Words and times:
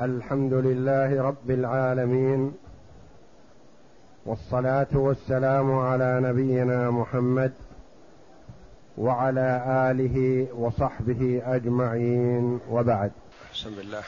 الحمد 0.00 0.52
لله 0.52 1.22
رب 1.22 1.50
العالمين 1.50 2.52
والصلاة 4.26 4.86
والسلام 4.94 5.78
على 5.78 6.20
نبينا 6.22 6.90
محمد 6.90 7.52
وعلى 8.98 9.64
آله 9.90 10.48
وصحبه 10.54 11.42
أجمعين 11.44 12.60
وبعد. 12.70 13.12
بسم 13.54 13.74
الله. 13.78 14.02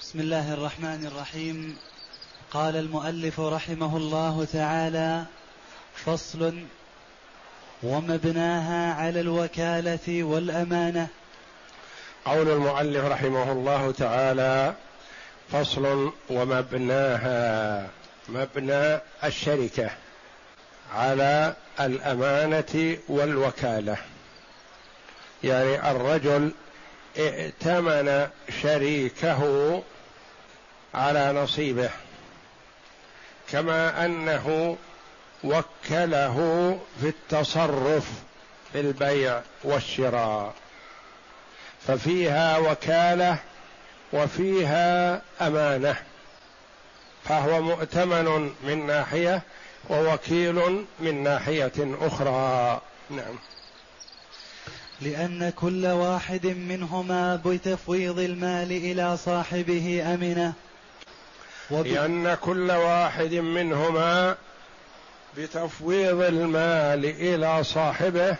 بسم 0.00 0.20
الله 0.20 0.54
الرحمن 0.54 1.06
الرحيم. 1.06 1.76
قال 2.50 2.76
المؤلف 2.76 3.40
رحمه 3.40 3.96
الله 3.96 4.44
تعالى 4.44 5.24
فصل 5.94 6.54
ومبناها 7.82 8.94
على 8.94 9.20
الوكالة 9.20 10.22
والأمانة. 10.22 11.08
قول 12.24 12.48
المؤلف 12.48 13.04
رحمه 13.04 13.52
الله 13.52 13.92
تعالى 13.92 14.74
فصل 15.52 16.12
ومبناها 16.30 17.86
مبنى 18.28 19.00
الشركة 19.24 19.90
على 20.94 21.54
الأمانة 21.80 22.98
والوكالة. 23.08 23.96
يعني 25.44 25.90
الرجل 25.90 26.52
ائتمن 27.18 28.28
شريكه 28.62 29.82
على 30.94 31.32
نصيبه 31.32 31.90
كما 33.50 34.04
أنه 34.04 34.76
وكله 35.44 36.36
في 37.00 37.08
التصرف 37.08 38.10
في 38.72 38.80
البيع 38.80 39.40
والشراء. 39.64 40.54
ففيها 41.86 42.58
وكالة 42.58 43.38
وفيها 44.12 45.22
أمانة 45.40 45.96
فهو 47.24 47.62
مؤتمن 47.62 48.50
من 48.64 48.86
ناحية 48.86 49.42
ووكيل 49.90 50.84
من 51.00 51.22
ناحية 51.22 51.96
أخرى. 52.00 52.80
نعم. 53.10 53.38
لأن 55.00 55.50
كل 55.50 55.86
واحد 55.86 56.46
منهما 56.46 57.36
بتفويض 57.36 58.18
المال 58.18 58.72
إلى 58.72 59.16
صاحبه 59.16 60.14
أمنة. 60.14 60.52
وب... 61.70 61.86
لأن 61.86 62.34
كل 62.34 62.70
واحد 62.70 63.34
منهما 63.34 64.36
بتفويض 65.38 66.22
المال 66.22 67.04
إلى 67.04 67.64
صاحبه 67.64 68.36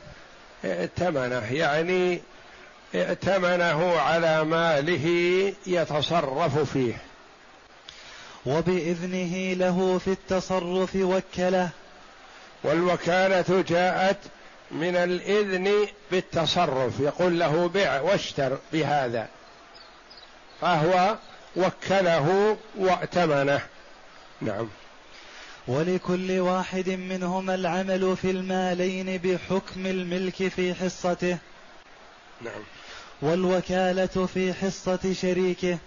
ائتمنه 0.65 1.53
يعني 1.53 2.23
ائتمنه 2.95 3.99
على 3.99 4.45
ماله 4.45 5.07
يتصرف 5.67 6.59
فيه. 6.59 7.03
وبإذنه 8.47 9.53
له 9.53 9.99
في 9.99 10.11
التصرف 10.11 10.97
وكلة. 10.97 11.69
والوكالة 12.65 13.65
جاءت 13.69 14.19
من 14.71 14.97
الإذن 14.97 15.89
بالتصرف 16.11 17.01
يقول 17.01 17.41
له 17.41 17.69
بع 17.69 18.01
واشتر 18.01 18.59
بهذا. 18.73 19.29
فهو 20.61 21.17
وكله 21.57 22.57
وائتمنه. 22.79 23.61
نعم. 24.41 24.69
ولكل 25.69 26.39
واحد 26.41 26.89
منهما 26.89 27.55
العمل 27.55 28.17
في 28.17 28.31
المالين 28.31 29.19
بحكم 29.19 29.87
الملك 29.87 30.49
في 30.49 30.75
حصته. 30.75 31.39
نعم. 32.41 32.63
والوكالة 33.23 34.27
في 34.35 34.55
حصة 34.55 35.13
شريكه. 35.23 35.79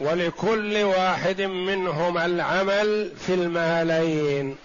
ولكل 0.00 0.82
واحد 0.82 1.40
منهم 1.40 2.18
العمل 2.18 3.12
في 3.26 3.34
المالين 3.34 4.56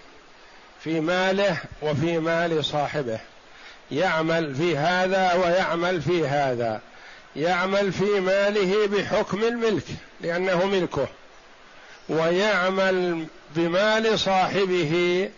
في 0.84 1.00
ماله 1.00 1.56
وفي 1.82 2.18
مال 2.18 2.64
صاحبه. 2.64 3.18
يعمل 3.90 4.54
في 4.54 4.76
هذا 4.76 5.34
ويعمل 5.34 6.02
في 6.02 6.26
هذا. 6.26 6.80
يعمل 7.36 7.92
في 7.92 8.20
ماله 8.20 8.86
بحكم 8.86 9.44
الملك 9.44 9.86
لأنه 10.20 10.66
ملكه. 10.66 11.08
ويعمل 12.08 13.26
بمال 13.56 14.18
صاحبه 14.18 15.30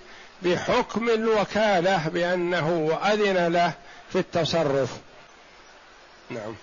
بحكم 0.42 1.08
الوكالة 1.08 2.08
بأنه 2.08 2.98
أذن 3.04 3.52
له 3.52 3.72
في 4.12 4.18
التصرف. 4.18 4.90
نعم. 6.30 6.54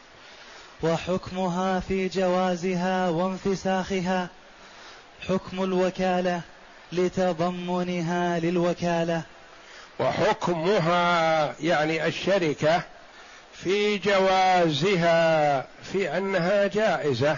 وحكمها 0.84 1.80
في 1.80 2.08
جوازها 2.08 3.10
وانفساخها 3.10 4.30
حكم 5.28 5.64
الوكالة 5.64 6.42
لتضمنها 6.92 8.40
للوكالة. 8.40 9.22
وحكمها 10.00 11.56
يعني 11.60 12.08
الشركة 12.08 12.82
في 13.54 13.98
جوازها 13.98 15.62
في 15.84 16.18
أنها 16.18 16.68
جائزة 16.68 17.38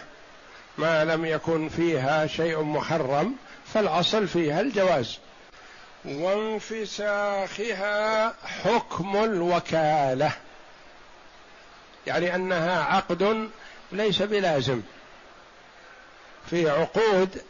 ما 0.77 1.05
لم 1.05 1.25
يكن 1.25 1.69
فيها 1.69 2.27
شيء 2.27 2.61
محرم 2.63 3.35
فالأصل 3.73 4.27
فيها 4.27 4.61
الجواز. 4.61 5.17
وانفساخها 6.05 7.53
حكم 8.63 9.23
الوكالة. 9.23 10.31
يعني 12.07 12.35
أنها 12.35 12.83
عقد 12.83 13.49
ليس 13.91 14.21
بلازم. 14.21 14.81
في 16.49 16.69
عقود 16.69 17.41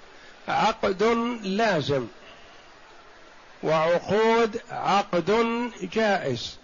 عقد 0.48 1.04
لازم. 1.44 2.08
وعقود 3.64 4.62
عقد 4.72 5.32
جائز. 5.82 6.58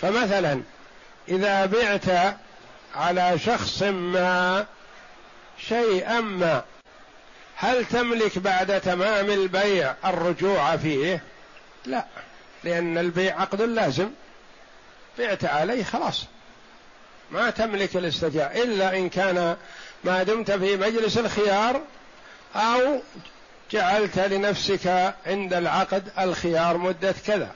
فمثلا 0.00 0.62
إذا 1.28 1.66
بعت 1.66 2.36
على 2.94 3.38
شخص 3.38 3.82
ما 3.82 4.66
شيئا 5.58 6.20
ما 6.20 6.62
هل 7.56 7.84
تملك 7.84 8.38
بعد 8.38 8.80
تمام 8.80 9.30
البيع 9.30 9.94
الرجوع 10.04 10.76
فيه؟ 10.76 11.22
لا 11.86 12.06
لأن 12.64 12.98
البيع 12.98 13.40
عقد 13.40 13.62
لازم. 13.62 14.10
بعت 15.18 15.44
عليه 15.44 15.84
خلاص. 15.84 16.26
ما 17.32 17.50
تملك 17.50 17.96
الاسترجاع 17.96 18.52
إلا 18.52 18.96
إن 18.96 19.08
كان 19.08 19.56
ما 20.04 20.22
دمت 20.22 20.50
في 20.50 20.76
مجلس 20.76 21.18
الخيار 21.18 21.80
أو 22.56 23.00
جعلت 23.70 24.18
لنفسك 24.18 25.14
عند 25.26 25.54
العقد 25.54 26.12
الخيار 26.18 26.76
مدة 26.76 27.14
كذا. 27.26 27.50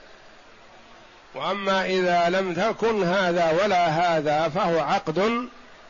وأما 1.35 1.85
إذا 1.85 2.29
لم 2.29 2.55
تكن 2.55 3.03
هذا 3.03 3.62
ولا 3.62 3.87
هذا 3.87 4.49
فهو 4.49 4.81
عقد 4.81 5.49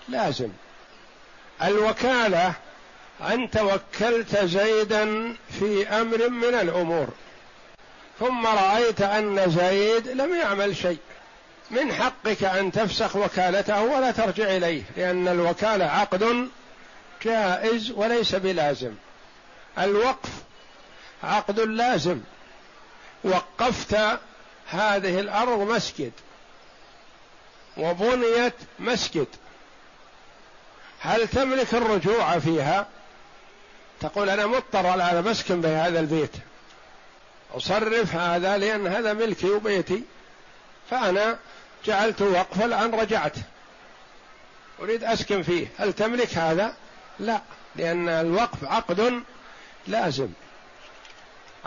لازم. 0.08 0.48
الوكالة 1.62 2.52
انت 3.20 3.56
وكلت 3.56 4.44
زيدا 4.44 5.36
في 5.60 5.88
أمر 5.88 6.28
من 6.28 6.54
الأمور. 6.54 7.08
ثم 8.20 8.46
رأيت 8.46 9.02
أن 9.02 9.50
زيد 9.50 10.08
لم 10.08 10.34
يعمل 10.34 10.76
شيء. 10.76 10.98
من 11.70 11.92
حقك 11.92 12.44
أن 12.44 12.72
تفسخ 12.72 13.16
وكالته 13.16 13.82
ولا 13.82 14.10
ترجع 14.10 14.44
إليه 14.44 14.82
لأن 14.96 15.28
الوكالة 15.28 15.84
عقد 15.84 16.48
جائز 17.22 17.90
وليس 17.90 18.34
بلازم. 18.34 18.94
الوقف 19.78 20.30
عقد 21.22 21.60
لازم. 21.60 22.20
وقفت 23.24 23.94
هذه 24.68 25.20
الأرض 25.20 25.58
مسجد. 25.58 26.12
وبنيت 27.76 28.54
مسجد. 28.78 29.26
هل 31.00 31.28
تملك 31.28 31.74
الرجوع 31.74 32.38
فيها؟ 32.38 32.86
تقول 34.00 34.30
أنا 34.30 34.46
مضطر 34.46 34.86
على 34.86 35.22
مسكن 35.22 35.60
بهذا 35.60 36.00
البيت. 36.00 36.32
أصرف 37.54 38.14
هذا 38.14 38.58
لأن 38.58 38.86
هذا 38.86 39.12
ملكي 39.12 39.50
وبيتي. 39.50 40.02
فأنا 40.94 41.38
جعلت 41.84 42.22
وقفا 42.22 42.64
الآن 42.64 42.94
رجعت. 42.94 43.32
أريد 44.80 45.04
أسكن 45.04 45.42
فيه. 45.42 45.66
هل 45.78 45.92
تملك 45.92 46.38
هذا؟ 46.38 46.74
لا 47.20 47.40
لأن 47.76 48.08
الوقف 48.08 48.64
عقد 48.64 49.22
لازم. 49.86 50.28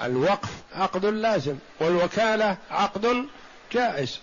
الوقف 0.02 0.50
عقد 0.76 1.06
لازم 1.06 1.56
والوكالة 1.80 2.58
عقد 2.72 3.28
جائز. 3.72 4.20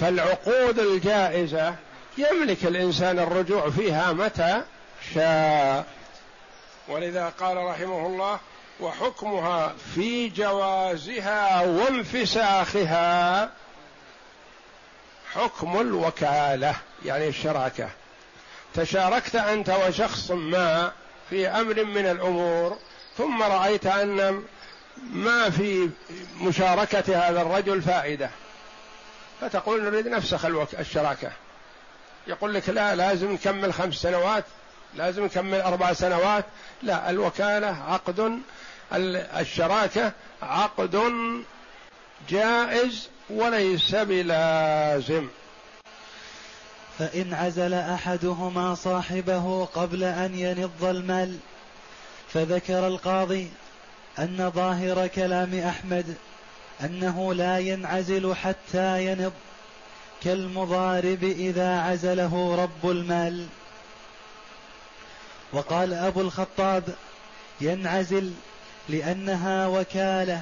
فالعقود 0.00 0.78
الجائزة 0.78 1.74
يملك 2.18 2.64
الإنسان 2.64 3.18
الرجوع 3.18 3.70
فيها 3.70 4.12
متى 4.12 4.62
شاء. 5.14 5.86
ولذا 6.88 7.28
قال 7.28 7.56
رحمه 7.56 8.06
الله 8.06 8.40
وحكمها 8.80 9.74
في 9.94 10.28
جوازها 10.28 11.60
وانفساخها. 11.60 13.50
حكم 15.34 15.80
الوكالة 15.80 16.74
يعني 17.04 17.28
الشراكة. 17.28 17.88
تشاركت 18.74 19.36
أنت 19.36 19.70
وشخص 19.70 20.30
ما 20.30 20.92
في 21.30 21.48
أمر 21.48 21.84
من 21.84 22.06
الأمور 22.06 22.78
ثم 23.18 23.42
رأيت 23.42 23.86
أن 23.86 24.42
ما 25.12 25.50
في 25.50 25.90
مشاركة 26.40 27.28
هذا 27.28 27.42
الرجل 27.42 27.82
فائدة. 27.82 28.30
فتقول 29.40 29.84
نريد 29.84 30.08
نفسخ 30.08 30.44
الشراكة. 30.78 31.32
يقول 32.26 32.54
لك 32.54 32.68
لا 32.68 32.94
لازم 32.94 33.32
نكمل 33.32 33.74
خمس 33.74 33.94
سنوات 33.94 34.44
لازم 34.94 35.24
نكمل 35.24 35.60
أربع 35.60 35.92
سنوات. 35.92 36.44
لا 36.82 37.10
الوكالة 37.10 37.82
عقد 37.88 38.40
الشراكة 38.92 40.12
عقد 40.42 41.12
جائز 42.28 43.08
وليس 43.32 43.94
بلازم. 43.94 45.28
فإن 46.98 47.34
عزل 47.34 47.74
أحدهما 47.74 48.74
صاحبه 48.74 49.64
قبل 49.64 50.04
أن 50.04 50.34
ينض 50.34 50.84
المال 50.84 51.38
فذكر 52.32 52.86
القاضي 52.86 53.50
أن 54.18 54.50
ظاهر 54.54 55.06
كلام 55.06 55.58
أحمد 55.58 56.14
أنه 56.84 57.34
لا 57.34 57.58
ينعزل 57.58 58.34
حتى 58.34 59.06
ينض 59.06 59.32
كالمضارب 60.24 61.24
إذا 61.24 61.80
عزله 61.80 62.56
رب 62.62 62.90
المال. 62.90 63.46
وقال 65.52 65.94
أبو 65.94 66.20
الخطاب 66.20 66.84
ينعزل 67.60 68.32
لأنها 68.88 69.66
وكالة 69.66 70.40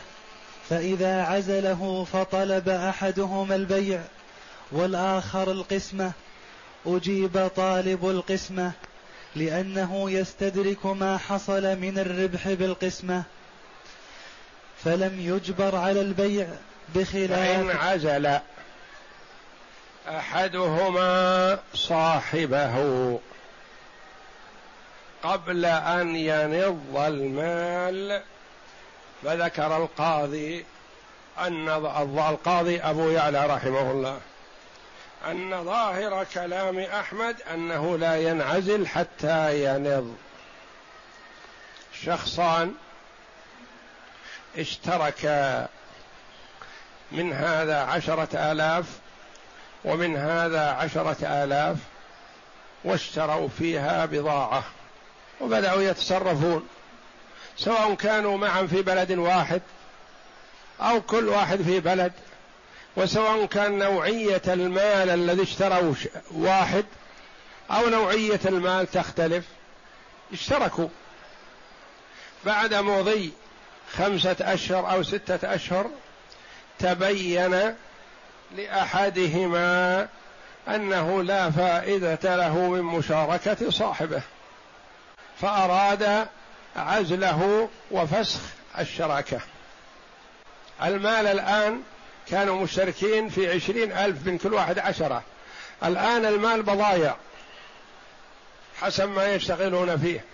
فإذا 0.71 1.23
عزله 1.23 2.07
فطلب 2.13 2.69
أحدهما 2.69 3.55
البيع 3.55 4.01
والآخر 4.73 5.51
القسمة. 5.51 6.13
أجيب 6.87 7.51
طالب 7.57 8.11
القسمة 8.11 8.73
لأنه 9.37 10.11
يستدرك 10.11 10.87
ما 10.87 11.19
حصل 11.19 11.77
من 11.77 11.99
الربح 11.99 12.49
بالقسمة. 12.49 13.23
فلم 14.85 15.21
يجبر 15.21 15.77
على 15.77 16.01
البيع 16.01 16.49
بخلاف 16.95 17.31
فإن 17.31 17.71
عزل 17.71 18.39
أحدهما 20.09 21.59
صاحبه 21.75 23.19
قبل 25.23 25.65
أن 25.65 26.17
ينض 26.17 26.97
المال 26.97 28.23
فذكر 29.25 29.77
القاضي 29.77 30.65
أن 31.39 31.69
القاضي 32.19 32.81
أبو 32.81 33.11
يعلى 33.11 33.47
رحمه 33.47 33.91
الله 33.91 34.21
أن 35.27 35.65
ظاهر 35.65 36.27
كلام 36.35 36.79
أحمد 36.79 37.37
أنه 37.55 37.99
لا 37.99 38.17
ينعزل 38.17 38.87
حتى 38.87 39.65
ينض. 39.65 40.17
شخصان 42.05 42.75
اشترك 44.59 45.25
من 47.13 47.33
هذا 47.33 47.81
عشرة 47.81 48.53
آلاف 48.53 48.85
ومن 49.85 50.17
هذا 50.17 50.71
عشرة 50.71 51.27
آلاف 51.45 51.77
واشتروا 52.85 53.49
فيها 53.59 54.07
بضاعة 54.07 54.65
وبدأوا 55.41 55.83
يتصرفون. 55.83 56.69
سواء 57.65 57.95
كانوا 57.95 58.37
معا 58.37 58.67
في 58.67 58.83
بلد 58.83 59.13
واحد 59.13 59.63
أو 60.81 61.01
كل 61.01 61.29
واحد 61.29 61.63
في 61.63 61.81
بلد 61.81 62.13
وسواء 62.97 63.47
كان 63.47 63.79
نوعية 63.79 64.43
المال 64.47 65.11
الذي 65.11 65.43
اشتروا 65.43 65.95
واحد 66.31 66.85
أو 67.71 67.89
نوعية 67.89 68.41
المال 68.45 68.91
تختلف 68.91 69.45
اشتركوا. 70.33 70.89
بعد 72.45 72.75
مضي 72.75 73.33
خمسة 73.93 74.37
أشهر 74.41 74.93
أو 74.93 75.03
ستة 75.03 75.55
أشهر 75.55 75.91
تبين 76.79 77.75
لأحدهما 78.57 80.09
أنه 80.69 81.23
لا 81.23 81.51
فائدة 81.51 82.37
له 82.37 82.59
من 82.59 82.83
مشاركة 82.83 83.71
صاحبه 83.71 84.23
فأراد 85.41 86.29
عزله 86.77 87.69
وفسخ 87.91 88.41
الشراكة. 88.79 89.41
المال 90.83 91.27
الآن 91.27 91.83
كانوا 92.29 92.63
مشتركين 92.63 93.29
في 93.29 93.53
عشرين 93.53 93.93
ألف 93.93 94.27
من 94.27 94.39
كل 94.39 94.55
واحد 94.55 94.79
عشرة. 94.79 95.23
الآن 95.85 96.25
المال 96.27 96.63
بضايع. 96.63 97.17
حسب 98.81 99.09
ما 99.09 99.35
يشتغلون 99.35 99.99
فيه. 99.99 100.25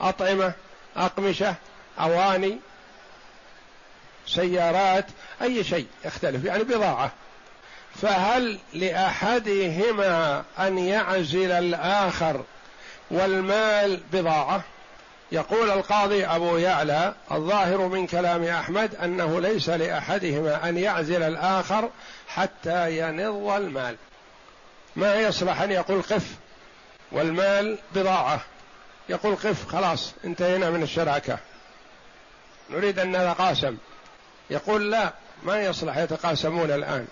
أطعمة 0.00 0.52
أقمشة 0.96 1.54
أواني 2.00 2.58
سيارات 4.26 5.06
أي 5.42 5.64
شيء 5.64 5.86
يختلف 6.04 6.44
يعني 6.44 6.64
بضاعة. 6.64 7.12
فهل 8.02 8.58
لأحدهما 8.74 10.44
أن 10.58 10.78
يعزل 10.78 11.52
الآخر 11.52 12.44
والمال 13.10 14.00
بضاعة؟ 14.12 14.64
يقول 15.32 15.70
القاضي 15.70 16.26
أبو 16.26 16.56
يعلى 16.56 17.14
الظاهر 17.32 17.88
من 17.88 18.06
كلام 18.06 18.44
أحمد 18.44 18.94
أنه 18.94 19.40
ليس 19.40 19.68
لأحدهما 19.68 20.68
أن 20.68 20.78
يعزل 20.78 21.22
الآخر 21.22 21.90
حتى 22.28 22.98
ينض 22.98 23.50
المال. 23.50 23.96
ما 24.96 25.14
يصلح 25.14 25.60
أن 25.60 25.70
يقول 25.70 26.02
قف 26.02 26.34
والمال 27.12 27.78
بضاعة. 27.94 28.40
يقول 29.08 29.36
قف 29.36 29.68
خلاص 29.68 30.14
انتهينا 30.24 30.70
من 30.70 30.82
الشراكة. 30.82 31.38
نريد 32.70 32.98
أن 32.98 33.10
نتقاسم. 33.10 33.76
يقول 34.50 34.90
لا 34.90 35.12
ما 35.42 35.62
يصلح 35.62 35.96
يتقاسمون 35.96 36.70
الآن. 36.70 37.06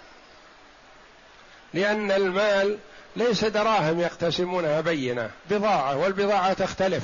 لأن 1.75 2.11
المال 2.13 2.79
ليس 3.17 3.45
دراهم 3.45 4.01
يقتسمونها 4.01 4.81
بينة. 4.81 5.31
بضاعة 5.51 5.97
والبضاعة 5.97 6.53
تختلف. 6.53 7.03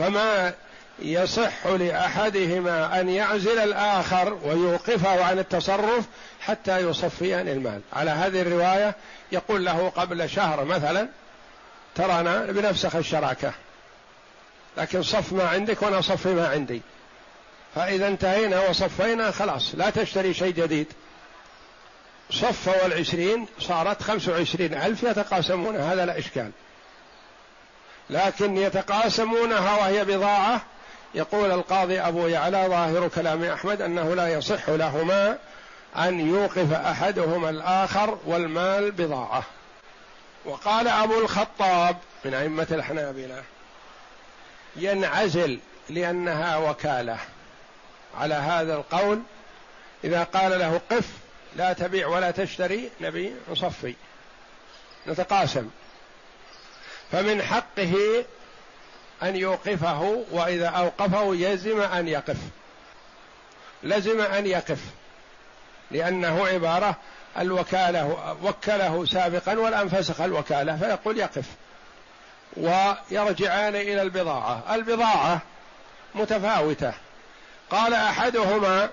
فما 0.00 0.52
يصح 0.98 1.66
لأحدهما 1.66 3.00
أن 3.00 3.08
يعزل 3.08 3.58
الآخر 3.58 4.38
ويوقفه 4.44 5.24
عن 5.24 5.38
التصرف 5.38 6.04
حتى 6.40 6.78
يصفيان 6.78 7.48
المال. 7.48 7.80
على 7.92 8.10
هذه 8.10 8.42
الرواية 8.42 8.94
يقول 9.32 9.64
له 9.64 9.88
قبل 9.88 10.30
شهر 10.30 10.64
مثلا 10.64 11.08
ترانا 11.94 12.44
بنفسخ 12.44 12.96
الشراكة. 12.96 13.52
لكن 14.76 15.02
صف 15.02 15.32
ما 15.32 15.48
عندك 15.48 15.82
وأنا 15.82 16.00
صفي 16.00 16.28
ما 16.28 16.48
عندي. 16.48 16.82
فإذا 17.74 18.08
انتهينا 18.08 18.68
وصفينا 18.68 19.30
خلاص 19.30 19.74
لا 19.74 19.90
تشتري 19.90 20.34
شيء 20.34 20.54
جديد. 20.54 20.86
صف 22.30 22.82
والعشرين 22.82 23.46
صارت 23.60 24.02
خمس 24.02 24.28
وعشرين 24.28 24.74
ألف 24.74 25.02
يتقاسمون 25.02 25.76
هذا 25.76 26.06
لا 26.06 26.18
إشكال. 26.18 26.50
لكن 28.10 28.56
يتقاسمونها 28.56 29.76
وهي 29.80 30.04
بضاعة. 30.04 30.60
يقول 31.14 31.50
القاضي 31.50 32.00
أبو 32.00 32.26
يعلى 32.26 32.66
ظاهر 32.68 33.08
كلام 33.08 33.44
أحمد 33.44 33.82
أنه 33.82 34.14
لا 34.14 34.28
يصح 34.28 34.68
لهما 34.68 35.38
أن 35.96 36.20
يوقف 36.20 36.72
أحدهما 36.72 37.50
الآخر 37.50 38.18
والمال 38.26 38.90
بضاعة. 38.90 39.42
وقال 40.44 40.88
أبو 40.88 41.20
الخطاب 41.20 41.96
من 42.24 42.34
أئمة 42.34 42.66
الحنابلة 42.70 43.42
ينعزل 44.76 45.58
لأنها 45.88 46.56
وكالة. 46.56 47.18
على 48.18 48.34
هذا 48.34 48.74
القول 48.74 49.22
إذا 50.04 50.22
قال 50.22 50.58
له 50.58 50.80
قف 50.90 51.08
لا 51.56 51.72
تبيع 51.72 52.06
ولا 52.06 52.30
تشتري 52.30 52.90
نبي 53.00 53.32
نصفي 53.50 53.94
نتقاسم. 55.06 55.70
فمن 57.12 57.42
حقه 57.42 58.24
أن 59.22 59.36
يوقفه 59.36 60.24
وإذا 60.30 60.68
أوقفه 60.68 61.34
يزم 61.34 61.80
أن 61.80 62.08
يقف. 62.08 62.36
لزم 63.82 64.20
أن 64.20 64.46
يقف 64.46 64.78
لأنه 65.90 66.46
عبارة 66.46 66.96
الوكالة 67.38 68.36
وكله 68.42 69.06
سابقا 69.06 69.58
والان 69.58 69.88
فسخ 69.88 70.20
الوكاله 70.20 70.76
فيقول 70.76 71.18
يقف. 71.18 71.44
ويرجعان 72.56 73.76
إلى 73.76 74.02
البضاعة. 74.02 74.74
البضاعة 74.74 75.40
متفاوتة. 76.14 76.92
قال 77.70 77.94
أحدهما 77.94 78.90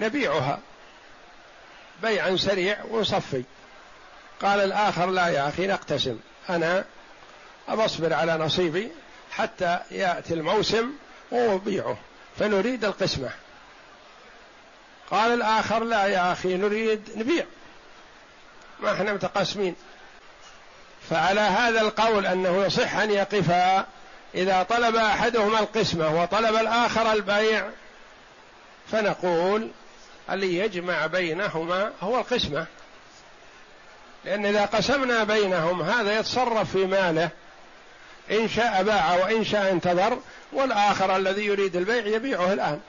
نبيعها 0.00 0.58
بيعا 2.02 2.36
سريع 2.36 2.84
ونصفي 2.90 3.44
قال 4.42 4.60
الآخر 4.60 5.10
لا 5.10 5.28
يا 5.28 5.48
أخي 5.48 5.66
نقتسم 5.66 6.18
أنا 6.50 6.84
أصبر 7.68 8.14
على 8.14 8.36
نصيبي 8.38 8.90
حتى 9.30 9.78
يأتي 9.90 10.34
الموسم 10.34 10.92
وأبيعه 11.30 11.96
فنريد 12.38 12.84
القسمة. 12.84 13.30
قال 15.10 15.32
الآخر 15.32 15.84
لا 15.84 16.06
يا 16.06 16.32
أخي 16.32 16.56
نريد 16.56 17.10
نبيع. 17.16 17.44
ما 18.80 18.92
إحنا 18.92 19.12
متقاسمين. 19.12 19.74
فعلى 21.10 21.40
هذا 21.40 21.80
القول 21.80 22.26
أنه 22.26 22.64
يصح 22.64 22.94
أن 22.94 23.10
يقفا 23.10 23.86
إذا 24.34 24.62
طلب 24.62 24.96
أحدهما 24.96 25.58
القسمة 25.58 26.22
وطلب 26.22 26.54
الآخر 26.56 27.12
البيع 27.12 27.68
فنقول 28.92 29.70
اللي 30.30 30.58
يجمع 30.58 31.06
بينهما 31.06 31.92
هو 32.00 32.18
القسمة. 32.18 32.66
لأن 34.24 34.46
إذا 34.46 34.64
قسمنا 34.64 35.24
بينهم 35.24 35.82
هذا 35.82 36.18
يتصرف 36.18 36.72
في 36.72 36.86
ماله. 36.86 37.30
إن 38.30 38.48
شاء 38.48 38.82
باع 38.82 39.14
وإن 39.14 39.44
شاء 39.44 39.72
انتظر 39.72 40.18
والآخر 40.52 41.16
الذي 41.16 41.46
يريد 41.46 41.76
البيع 41.76 42.06
يبيعه 42.06 42.52
الآن. 42.52 42.80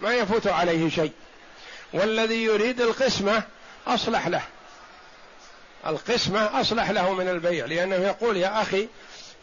ما 0.00 0.14
يفوت 0.14 0.46
عليه 0.46 0.90
شيء. 0.90 1.12
والذي 1.92 2.44
يريد 2.44 2.80
القسمة 2.80 3.42
أصلح 3.86 4.26
له. 4.26 4.42
القسمة 5.86 6.60
أصلح 6.60 6.90
له 6.90 7.12
من 7.14 7.28
البيع 7.28 7.66
لأنه 7.66 7.96
يقول 7.96 8.36
يا 8.36 8.62
أخي 8.62 8.88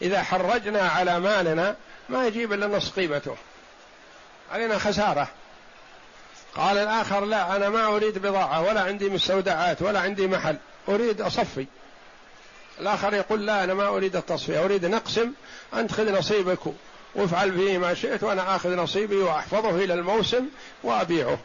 إذا 0.02 0.22
حرجنا 0.22 0.80
على 0.80 1.20
مالنا 1.20 1.76
ما 2.08 2.26
يجيب 2.26 2.52
إلا 2.52 2.66
نص 2.66 2.90
قيمته. 2.90 3.36
علينا 4.52 4.78
خسارة. 4.78 5.28
قال 6.56 6.78
الآخر 6.78 7.24
لا 7.24 7.56
أنا 7.56 7.68
ما 7.68 7.86
أريد 7.86 8.18
بضاعة 8.18 8.62
ولا 8.62 8.80
عندي 8.80 9.08
مستودعات 9.08 9.82
ولا 9.82 10.00
عندي 10.00 10.26
محل. 10.26 10.56
أريد 10.88 11.20
أصفي. 11.20 11.66
الآخر 12.80 13.14
يقول 13.14 13.46
لا 13.46 13.64
أنا 13.64 13.74
ما 13.74 13.88
أريد 13.88 14.16
التصفية 14.16 14.64
أريد 14.64 14.84
نقسم 14.86 15.32
أنت 15.74 15.92
خذ 15.92 16.18
نصيبك 16.18 16.58
وافعل 17.14 17.52
فيه 17.52 17.78
ما 17.78 17.94
شئت 17.94 18.22
وأنا 18.22 18.56
آخذ 18.56 18.76
نصيبي 18.76 19.16
وأحفظه 19.16 19.84
إلى 19.84 19.94
الموسم 19.94 20.46
وأبيعه. 20.82 21.38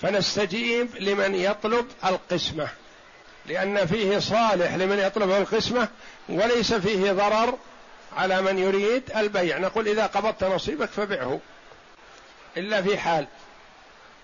فنستجيب 0.00 0.96
لمن 0.96 1.34
يطلب 1.34 1.86
القسمة 2.04 2.68
لأن 3.46 3.86
فيه 3.86 4.18
صالح 4.18 4.74
لمن 4.74 4.98
يطلب 4.98 5.30
القسمة 5.30 5.88
وليس 6.28 6.74
فيه 6.74 7.12
ضرر 7.12 7.58
على 8.16 8.42
من 8.42 8.58
يريد 8.58 9.02
البيع. 9.16 9.58
نقول 9.58 9.88
إذا 9.88 10.06
قبضت 10.06 10.44
نصيبك 10.44 10.88
فبعه 10.88 11.40
إلا 12.56 12.82
في 12.82 12.98
حال 12.98 13.26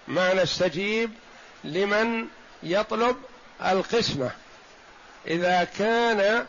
ما 0.08 0.34
نستجيب 0.34 1.10
لمن 1.64 2.26
يطلب 2.62 3.16
القسمة. 3.62 4.30
إذا 5.26 5.64
كان 5.64 6.46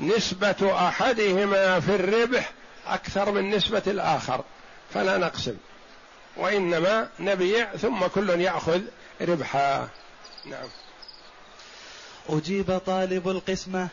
نسبة 0.00 0.88
أحدهما 0.88 1.80
في 1.80 1.94
الربح 1.94 2.52
أكثر 2.86 3.30
من 3.30 3.50
نسبة 3.50 3.82
الآخر 3.86 4.44
فلا 4.94 5.18
نقسم. 5.18 5.56
وإنما 6.36 7.08
نبيع 7.20 7.76
ثم 7.76 8.06
كل 8.06 8.30
يأخذ 8.30 8.80
ربحا. 9.20 9.88
نعم. 10.46 10.68
أجيب 12.28 12.78
طالب 12.78 13.28
القسمة 13.28 13.88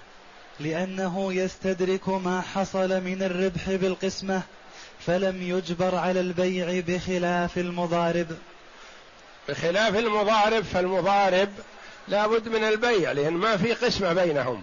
لأنه 0.60 1.34
يستدرك 1.34 2.10
ما 2.10 2.42
حصل 2.42 3.02
من 3.02 3.24
الربح 3.24 3.70
بالقسمة 3.70 4.42
فلم 5.00 5.42
يجبر 5.42 5.96
على 5.96 6.20
البيع 6.20 6.84
بخلاف 6.88 7.58
المضارب. 7.58 8.38
بخلاف 9.50 9.96
المضارب 9.96 10.64
فالمضارب 10.64 11.50
لا 12.10 12.28
بد 12.28 12.50
من 12.50 12.64
البيع 12.64 13.12
لأن 13.12 13.34
ما 13.34 13.58
في 13.58 13.74
قسمة 13.74 14.14
بينهم. 14.14 14.62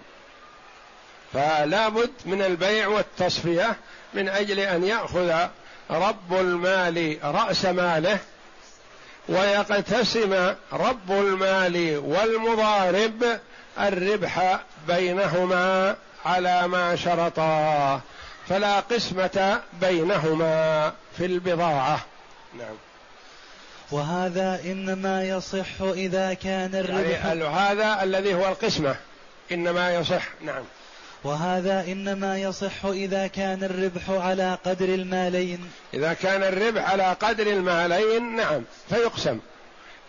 فلا 1.33 1.89
بد 1.89 2.11
من 2.25 2.41
البيع 2.41 2.87
والتصفية 2.87 3.75
من 4.13 4.29
أجل 4.29 4.59
أن 4.59 4.83
يأخذ 4.83 5.47
رب 5.91 6.33
المال 6.33 7.17
رأس 7.23 7.65
ماله 7.65 8.19
ويقتسم 9.29 10.53
رب 10.73 11.11
المال 11.11 11.97
والمضارب 11.97 13.39
الربح 13.79 14.59
بينهما 14.87 15.95
على 16.25 16.67
ما 16.67 16.95
شرطا. 16.95 18.01
فلا 18.49 18.79
قسمة 18.79 19.61
بينهما 19.81 20.93
في 21.17 21.25
البضاعة. 21.25 21.99
نعم. 22.59 22.86
وهذا 23.91 24.59
إنما 24.65 25.23
يصح 25.23 25.81
إذا 25.81 26.33
كان 26.33 26.75
الربح. 26.75 27.25
يعني 27.25 27.43
هذا 27.43 28.03
الذي 28.03 28.33
هو 28.33 28.47
القسمة. 28.47 28.95
إنما 29.51 29.95
يصح. 29.95 30.23
نعم. 30.41 30.63
وهذا 31.23 31.83
إنما 31.87 32.37
يصح 32.39 32.85
إذا 32.85 33.27
كان 33.27 33.63
الربح 33.63 34.09
على 34.09 34.57
قدر 34.65 34.85
المالين. 34.85 35.59
إذا 35.93 36.13
كان 36.13 36.43
الربح 36.43 36.91
على 36.91 37.03
قدر 37.03 37.47
المالين 37.47 38.35
نعم 38.35 38.63
فيقسم. 38.89 39.39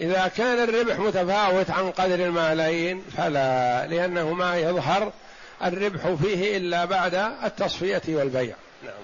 إذا 0.00 0.30
كان 0.36 0.68
الربح 0.68 0.98
متفاوت 0.98 1.70
عن 1.70 1.90
قدر 1.90 2.14
المالين 2.14 3.02
فلا 3.16 3.86
لأنه 3.86 4.32
ما 4.32 4.56
يظهر 4.56 5.12
الربح 5.64 6.08
فيه 6.22 6.56
إلا 6.56 6.84
بعد 6.84 7.14
التصفية 7.44 8.02
والبيع. 8.08 8.54
نعم. 8.84 9.02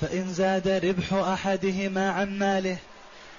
فإن 0.00 0.34
زاد 0.34 0.68
ربح 0.68 1.12
أحدهما 1.12 2.10
عن 2.10 2.38
ماله 2.38 2.76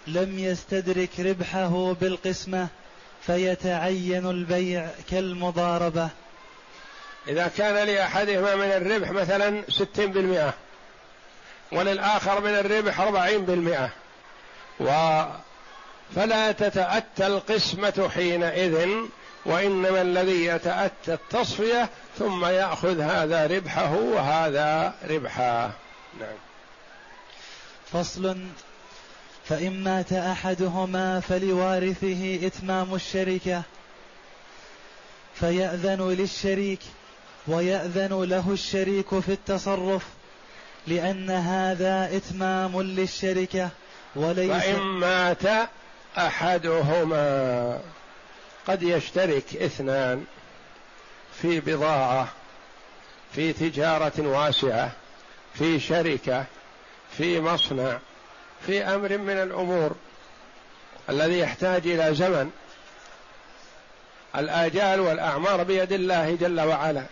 لم 0.08 0.40
يستدرك 0.40 1.20
ربحه 1.20 1.94
بالقسمة 1.94 2.68
فيتعين 3.26 4.30
البيع 4.30 4.90
كالمضاربة. 5.12 6.10
إذا 7.28 7.52
كان 7.58 7.88
لأحدهما 7.88 8.56
من 8.56 8.72
الربح 8.72 9.12
مثلا 9.12 9.64
ستين 9.70 10.12
بالمئة 10.12 10.54
وللآخر 11.72 12.42
من 12.42 12.56
الربح 12.56 13.00
أربعين 13.00 13.46
بالمئة. 13.46 13.90
و 14.80 15.24
فلا 16.16 16.52
تتأتى 16.52 17.28
القسمة 17.28 18.10
حينئذ 18.14 18.90
وإنما 19.46 20.02
الذي 20.02 20.46
يتأتى 20.46 21.14
التصفية 21.14 21.90
ثم 22.20 22.46
يأخذ 22.46 23.00
هذا 23.00 23.48
ربحه 23.48 23.94
وهذا 23.94 24.94
ربحا 25.10 25.72
نعم. 26.20 26.38
فصل 27.94 28.38
فإن 29.50 29.84
مات 29.84 30.14
أحدهما 30.14 31.20
فلوارثه 31.20 32.40
إتمام 32.48 32.96
الشركة 32.96 33.64
فيأذن 35.36 36.10
للشريك 36.10 36.80
ويأذن 37.48 38.24
له 38.24 38.52
الشريك 38.52 39.20
في 39.20 39.32
التصرف 39.32 40.04
لأن 40.88 41.30
هذا 41.30 42.18
إتمام 42.18 42.82
للشركة 42.82 43.70
وليس 44.16 44.64
فإن 44.64 44.82
مات 44.82 45.70
أحدهما 46.18 47.80
قد 48.68 48.84
يشترك 48.84 49.56
اثنان 49.56 50.26
في 51.42 51.60
بضاعة 51.60 52.28
في 53.34 53.54
تجارة 53.54 54.14
واسعة 54.18 54.92
في 55.54 55.80
شركة 55.80 56.46
في 57.18 57.42
مصنع. 57.42 58.00
في 58.66 58.84
أمر 58.84 59.18
من 59.18 59.38
الأمور 59.38 59.96
الذي 61.10 61.40
يحتاج 61.40 61.88
إلى 61.88 62.16
زمن. 62.16 62.52
الآجال 64.36 65.00
والأعمار 65.00 65.64
بيد 65.64 65.92
الله 65.92 66.36
جل 66.36 66.62
وعلا. 66.62 67.04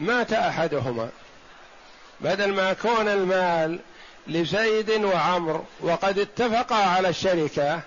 مات 0.00 0.32
أحدهما. 0.32 1.08
بدل 2.20 2.52
ما 2.52 2.72
كون 2.72 3.08
المال 3.08 3.78
لزيد 4.26 4.90
وعمر 4.90 5.64
وقد 5.80 6.18
اتفقا 6.18 6.76
على 6.76 7.08
الشركة 7.08 7.80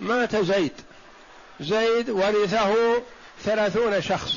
مات 0.00 0.36
زيد. 0.36 0.72
زيد 1.60 2.10
ورثه 2.10 3.02
ثلاثون 3.44 4.02
شخص. 4.02 4.32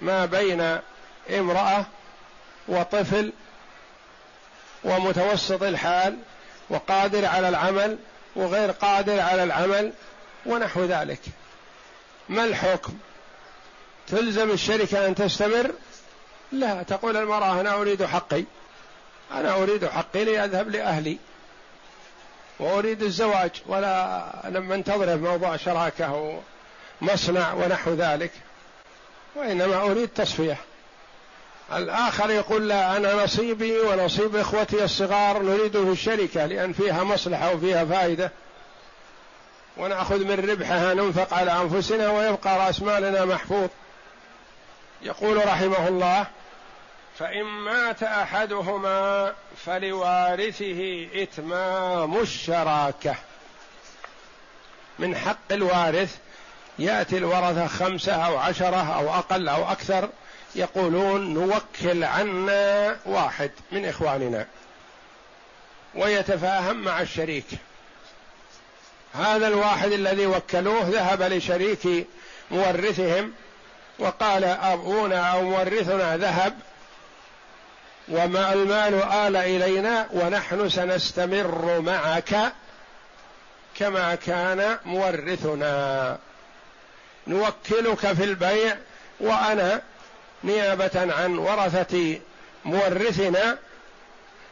ما 0.00 0.26
بين 0.26 0.78
امرأة 1.30 1.86
وطفل 2.68 3.32
ومتوسط 4.84 5.62
الحال 5.62 6.16
وقادر 6.70 7.26
على 7.26 7.48
العمل 7.48 7.98
وغير 8.36 8.70
قادر 8.70 9.20
على 9.20 9.42
العمل 9.42 9.92
ونحو 10.46 10.84
ذلك. 10.84 11.20
ما 12.28 12.44
الحكم؟ 12.44 12.92
تلزم 14.08 14.50
الشركة 14.50 15.06
أن 15.06 15.14
تستمر؟ 15.14 15.72
لا 16.52 16.82
تقول 16.82 17.16
المرأة 17.16 17.60
أنا 17.60 17.74
أريد 17.74 18.04
حقي. 18.04 18.44
أنا 19.32 19.54
أريد 19.54 19.86
حقي 19.86 20.24
لأذهب 20.24 20.68
لأهلي. 20.68 21.18
وأريد 22.58 23.02
الزواج 23.02 23.50
ولا 23.66 24.24
لما 24.44 24.74
انتظر 24.74 25.16
موضوع 25.16 25.56
شراكة 25.56 26.40
ومصنع 27.02 27.52
ونحو 27.52 27.94
ذلك. 27.94 28.32
وإنما 29.34 29.82
أريد 29.82 30.08
تصفية. 30.08 30.56
الآخر 31.72 32.30
يقول 32.30 32.68
لا 32.68 32.96
أنا 32.96 33.24
نصيبي 33.24 33.78
ونصيب 33.80 34.36
إخوتي 34.36 34.84
الصغار 34.84 35.42
نريده 35.42 35.84
في 35.84 35.90
الشركة 35.90 36.46
لأن 36.46 36.72
فيها 36.72 37.04
مصلحة 37.04 37.54
وفيها 37.54 37.84
فائدة. 37.84 38.32
ونأخذ 39.76 40.24
من 40.24 40.50
ربحها 40.50 40.94
ننفق 40.94 41.34
على 41.34 41.52
أنفسنا 41.52 42.10
ويبقى 42.10 42.66
رأس 42.66 42.82
مالنا 42.82 43.24
محفوظ. 43.24 43.68
يقول 45.02 45.36
رحمه 45.36 45.88
الله 45.88 46.26
فإن 47.18 47.44
مات 47.44 48.02
أحدهما 48.02 49.32
فلوارثه 49.66 51.08
إتمام 51.14 52.16
الشراكة. 52.16 53.14
من 54.98 55.16
حق 55.16 55.52
الوارث 55.52 56.16
يأتي 56.78 57.18
الورثة 57.18 57.66
خمسة 57.66 58.12
أو 58.12 58.38
عشرة 58.38 58.94
أو 58.96 59.14
أقل 59.14 59.48
أو 59.48 59.72
أكثر 59.72 60.08
يقولون 60.54 61.34
نوكل 61.34 62.04
عنا 62.04 62.96
واحد 63.06 63.50
من 63.72 63.84
إخواننا 63.84 64.46
ويتفاهم 65.94 66.76
مع 66.76 67.00
الشريك. 67.00 67.46
هذا 69.14 69.48
الواحد 69.48 69.92
الذي 69.92 70.26
وكلوه 70.26 70.88
ذهب 70.88 71.22
لشريك 71.22 72.06
مورثهم 72.50 73.32
وقال 73.98 74.44
أبونا 74.44 75.32
أو 75.32 75.42
مورثنا 75.42 76.16
ذهب 76.16 76.58
وما 78.08 78.52
المال 78.52 78.94
آل 79.02 79.36
إلينا 79.36 80.06
ونحن 80.12 80.68
سنستمر 80.68 81.80
معك 81.80 82.52
كما 83.78 84.14
كان 84.14 84.78
مورثنا. 84.84 86.18
نوكلك 87.26 88.12
في 88.12 88.24
البيع 88.24 88.76
وأنا 89.20 89.82
نيابة 90.44 91.14
عن 91.14 91.38
ورثة 91.38 92.20
مورثنا 92.64 93.58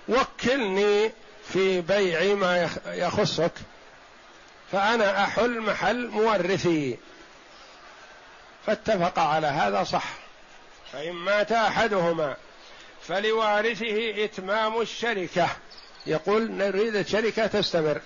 وكلني 0.09 1.13
في 1.53 1.81
بيع 1.81 2.35
ما 2.35 2.71
يخصك. 2.87 3.53
فأنا 4.73 5.25
أحل 5.25 5.61
محل 5.61 6.09
مورثي. 6.09 6.99
فاتفق 8.67 9.19
على 9.19 9.47
هذا 9.47 9.85
صح. 9.85 10.05
فإن 10.93 11.13
مات 11.13 11.53
أحدهما 11.53 12.37
فلوارثه 13.09 14.25
إتمام 14.25 14.81
الشركة. 14.81 15.49
يقول 16.07 16.51
نريد 16.51 16.97
الشركة 16.97 17.47
تستمر. 17.47 18.01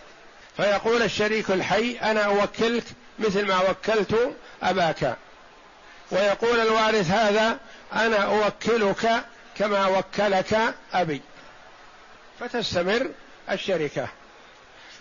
فيقول 0.57 1.03
الشريك 1.03 1.51
الحي 1.51 1.99
أنا 1.99 2.21
أوكلك 2.21 2.85
مثل 3.19 3.47
ما 3.47 3.71
وكلت 3.71 4.37
أباك. 4.63 5.17
ويقول 6.11 6.61
الوارث 6.61 7.11
هذا 7.11 7.59
أنا 7.95 8.17
أوكلك 8.17 9.25
كما 9.59 9.87
وكلك 9.87 10.75
أبي. 10.93 11.21
فتستمر 12.41 13.11
الشركة. 13.51 14.09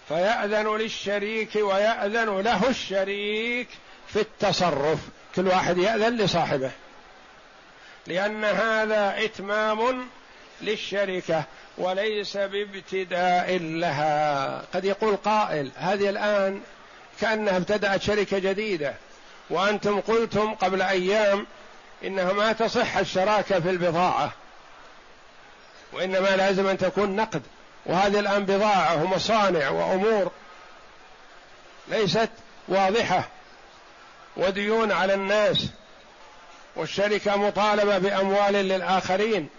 فيأذن 0.07 0.77
للشريك 0.77 1.55
ويأذن 1.55 2.39
له 2.39 2.69
الشريك 2.69 3.67
في 4.07 4.19
التصرف. 4.19 4.99
كل 5.35 5.47
واحد 5.47 5.77
يأذن 5.77 6.17
لصاحبه. 6.17 6.71
لأن 8.07 8.45
هذا 8.45 9.15
إتمام 9.25 10.07
للشركة 10.61 11.43
وليس 11.77 12.37
بابتداء 12.37 13.57
لها. 13.57 14.61
قد 14.73 14.85
يقول 14.85 15.15
قائل 15.15 15.71
هذه 15.75 16.09
الآن 16.09 16.61
كأنها 17.21 17.57
ابتدأت 17.57 18.01
شركة 18.01 18.39
جديدة. 18.39 18.93
وأنتم 19.49 19.99
قلتم 19.99 20.53
قبل 20.53 20.81
أيام 20.81 21.47
إنها 22.03 22.33
ما 22.33 22.53
تصح 22.53 22.97
الشراكة 22.97 23.59
في 23.59 23.69
البضاعة 23.69 24.31
وإنما 25.93 26.35
لازم 26.35 26.67
أن 26.67 26.77
تكون 26.77 27.15
نقد 27.15 27.41
وهذه 27.85 28.19
الآن 28.19 28.45
بضاعة 28.45 29.03
ومصانع 29.03 29.69
وأمور 29.69 30.31
ليست 31.87 32.29
واضحة. 32.67 33.27
وديون 34.37 34.91
على 34.91 35.13
الناس 35.13 35.67
والشركة 36.75 37.35
مطالبة 37.35 37.97
بأموال 37.97 38.53
للآخرين. 38.53 39.49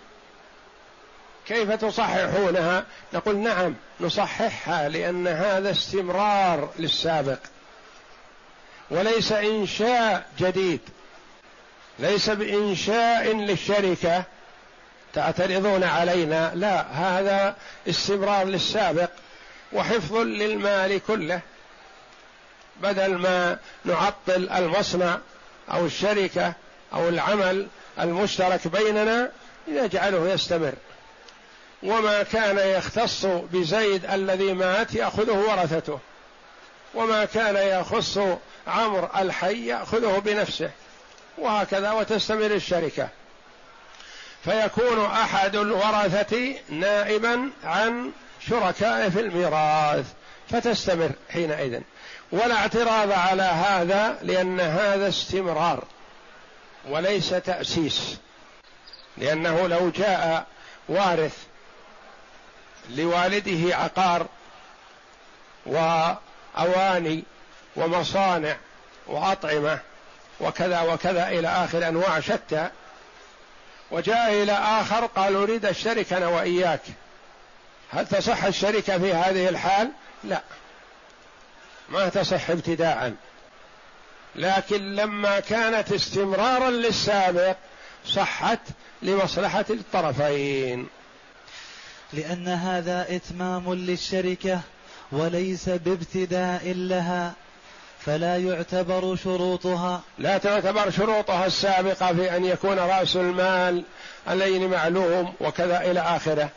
كيف 1.47 1.73
تصححونها؟ 1.73 2.85
نقول 3.13 3.37
نعم 3.37 3.75
نصححها 4.01 4.89
لأن 4.89 5.29
هذا 5.29 5.71
استمرار 5.71 6.71
للسابق 6.79 7.39
وليس 8.91 9.33
إنشاء 9.33 10.27
جديد. 10.39 10.81
ليس 12.03 12.31
بإنشاء 12.31 13.37
للشركة 13.37 14.25
تعترضون 15.15 15.85
علينا. 15.85 16.53
لا 16.55 16.81
هذا 16.83 17.57
استمرار 17.89 18.45
للسابق 18.45 19.11
وحفظ 19.73 20.17
للمال 20.17 21.01
كله. 21.07 21.41
بدل 22.81 23.19
ما 23.19 23.59
نعطل 23.85 24.51
المصنع 24.51 25.19
أو 25.71 25.87
الشركة 25.87 26.53
أو 26.95 27.09
العمل 27.09 27.67
المشترك 28.01 28.69
بيننا 28.69 29.31
نجعله 29.69 30.29
يستمر. 30.29 30.73
وما 31.83 32.23
كان 32.23 32.59
يختص 32.59 33.27
بزيد 33.27 34.07
الذي 34.07 34.53
مات 34.53 34.95
يأخذه 34.95 35.33
ورثته. 35.33 35.99
وما 36.95 37.25
كان 37.25 37.57
يخص 37.81 38.19
عمرو 38.67 39.09
الحي 39.17 39.67
يأخذه 39.67 40.19
بنفسه. 40.25 40.71
وهكذا 41.39 41.93
وتستمر 41.93 42.47
الشركة. 42.47 43.09
فيكون 44.45 45.05
أحد 45.05 45.57
الورثة 45.57 46.55
نائبا 46.69 47.51
عن 47.65 48.13
شركائه 48.49 49.09
في 49.09 49.21
الميراث. 49.21 50.07
فتستمر 50.51 51.11
حينئذ. 51.31 51.81
ولا 52.33 52.55
اعتراض 52.55 53.13
على 53.13 53.43
هذا 53.43 54.19
لأن 54.23 54.61
هذا 54.61 55.09
استمرار 55.09 55.85
وليس 56.89 57.31
تأسيس. 57.31 58.17
لأنه 59.19 59.67
لو 59.67 59.91
جاء 59.91 60.47
وارث 60.89 61.37
لوالده 62.91 63.77
عقار 63.77 64.27
وأواني 65.67 67.25
ومصانع 67.77 68.57
وأطعمة 69.07 69.79
وكذا 70.43 70.81
وكذا 70.81 71.29
إلى 71.29 71.49
آخر 71.49 71.89
أنواع 71.89 72.21
شتى. 72.21 72.71
وجاء 73.91 74.43
إلى 74.43 74.53
آخر 74.53 75.07
قال 75.07 75.35
أريد 75.35 75.67
الشركة 75.67 76.17
أنا 76.17 76.27
وإياك. 76.27 76.81
هل 77.91 78.07
تصح 78.07 78.45
الشركة 78.45 78.99
في 78.99 79.13
هذه 79.13 79.49
الحال؟ 79.49 79.91
لا. 80.25 80.43
ما 81.89 82.09
تصح 82.09 82.51
ابتداء. 82.51 83.15
لكن 84.37 84.95
لما 84.95 85.41
كانت 85.41 85.93
استمرارا 85.93 86.71
للسابق 86.71 87.57
صحت 88.07 88.61
لمصلحة 89.03 89.65
الطرفين. 89.71 90.89
لأن 92.13 92.49
هذا 92.49 93.07
إتمام 93.11 93.75
للشركة 93.75 94.61
وليس 95.13 95.69
بابتداء 95.69 96.73
لها. 96.73 97.33
فلا 98.07 98.37
يعتبر 98.37 99.17
شروطها. 99.17 100.03
لا 100.19 100.39
تعتبر 100.39 100.91
شروطها 100.91 101.47
السابقة 101.47 102.13
في 102.15 102.37
أن 102.37 102.45
يكون 102.45 102.79
رأس 102.79 103.17
المال 103.17 103.85
اللين 104.31 104.71
معلوم 104.71 105.35
وكذا 105.41 105.81
إلى 105.91 106.01
آخره. 106.01 106.49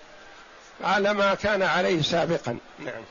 على 0.84 1.14
ما 1.14 1.36
كان 1.36 1.62
عليه 1.62 2.02
سابقا. 2.02 2.58
نعم. 2.80 3.04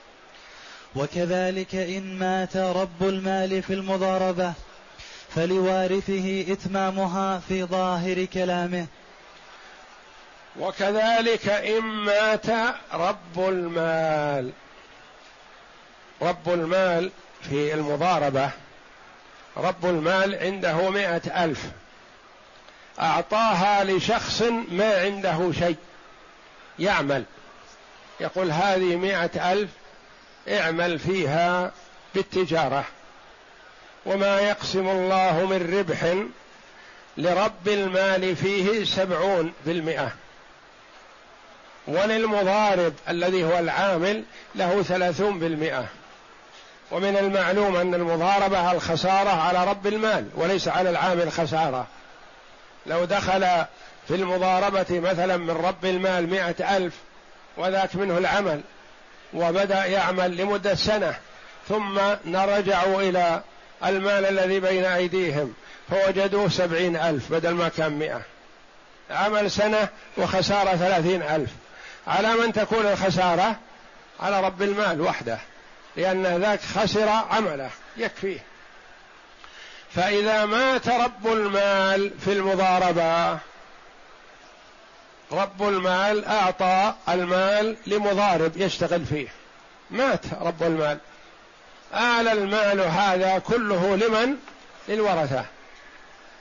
وكذلك 0.97 1.75
إن 1.75 2.19
مات 2.19 2.57
رب 2.57 3.03
المال 3.03 3.63
في 3.63 3.75
المضاربة 3.75 4.53
فلوارثه 5.35 6.45
إتمامها 6.53 7.39
في 7.49 7.65
ظاهر 7.65 8.25
كلامه. 8.25 8.87
وكذلك 10.61 11.49
إن 11.49 11.85
مات 11.85 12.47
رب 12.93 13.49
المال. 13.49 14.51
رب 16.23 16.49
المال 16.49 17.11
في 17.51 17.75
المضاربة 17.75 18.51
رب 19.57 19.87
المال 19.87 20.35
عنده 20.35 20.91
مئة 20.91 21.45
ألف. 21.45 21.65
أعطاها 23.01 23.85
لشخص 23.85 24.43
ما 24.71 25.01
عنده 25.01 25.53
شيء. 25.59 25.77
يعمل. 26.79 27.25
يقول 28.21 28.51
هذه 28.51 28.97
مئة 28.97 29.53
ألف 29.53 29.71
اعمل 30.49 30.99
فيها 30.99 31.73
بالتجارة. 32.15 32.85
وما 34.07 34.41
يقسم 34.41 34.89
الله 34.89 35.47
من 35.47 35.79
ربح 35.79 36.15
لرب 37.17 37.69
المال 37.69 38.37
فيه 38.37 38.85
سبعون 38.85 39.53
بالمئة. 39.67 40.13
وللمضارب 41.87 42.95
الذي 43.09 43.45
هو 43.45 43.59
العامل 43.59 44.25
له 44.55 44.83
ثلاثون 44.83 45.39
بالمئة. 45.39 45.87
ومن 46.91 47.17
المعلوم 47.17 47.77
أن 47.77 47.95
المضاربة 47.95 48.73
الخسارة 48.73 49.31
على 49.31 49.65
رب 49.65 49.87
المال 49.87 50.29
وليس 50.35 50.69
على 50.69 50.91
العامل 50.91 51.33
خسارة 51.33 51.87
لو 52.87 53.05
دخل 53.05 53.41
في 54.09 54.15
المضاربة 54.15 54.87
مثلا 54.91 55.37
من 55.37 55.51
رب 55.51 55.85
المال 55.85 56.31
مئة 56.31 56.77
ألف 56.77 56.95
وذاك 57.57 57.97
منه 57.97 58.19
العمل 58.19 58.61
وبدأ 59.35 59.85
يعمل 59.85 60.37
لمدة 60.37 60.75
سنة 60.75 61.15
ثم 61.69 61.99
رجعوا 62.35 63.03
إلى 63.03 63.43
المال 63.85 64.25
الذي 64.25 64.61
بين 64.61 64.85
أيديهم 64.85 65.55
فوجدوه 65.91 66.49
سبعين 66.49 66.97
ألف 66.97 67.33
بدل 67.33 67.51
ما 67.51 67.69
كان 67.69 67.93
مئة. 67.93 68.23
عمل 69.11 69.51
سنة 69.51 69.89
وخسارة 70.17 70.77
ثلاثين 70.77 71.23
ألف. 71.23 71.51
على 72.07 72.35
من 72.35 72.53
تكون 72.53 72.87
الخسارة؟ 72.87 73.57
على 74.21 74.41
رب 74.41 74.63
المال 74.63 75.01
وحده. 75.01 75.39
لأن 75.97 76.27
ذاك 76.41 76.61
خسر 76.61 77.09
عمله 77.09 77.71
يكفيه. 77.97 78.39
فإذا 79.95 80.45
مات 80.45 80.89
رب 80.89 81.27
المال 81.27 82.13
في 82.25 82.33
المضاربة 82.33 83.39
رب 85.33 85.69
المال 85.69 86.25
أعطى 86.25 86.95
المال 87.09 87.77
لمضارب 87.87 88.53
يشتغل 88.57 89.05
فيه. 89.07 89.29
مات 89.91 90.21
رب 90.41 90.63
المال. 90.63 90.99
آل 91.95 92.29
المال 92.29 92.81
هذا 92.81 93.39
كله 93.39 93.97
لمن؟ 93.97 94.37
للورثة. 94.89 95.45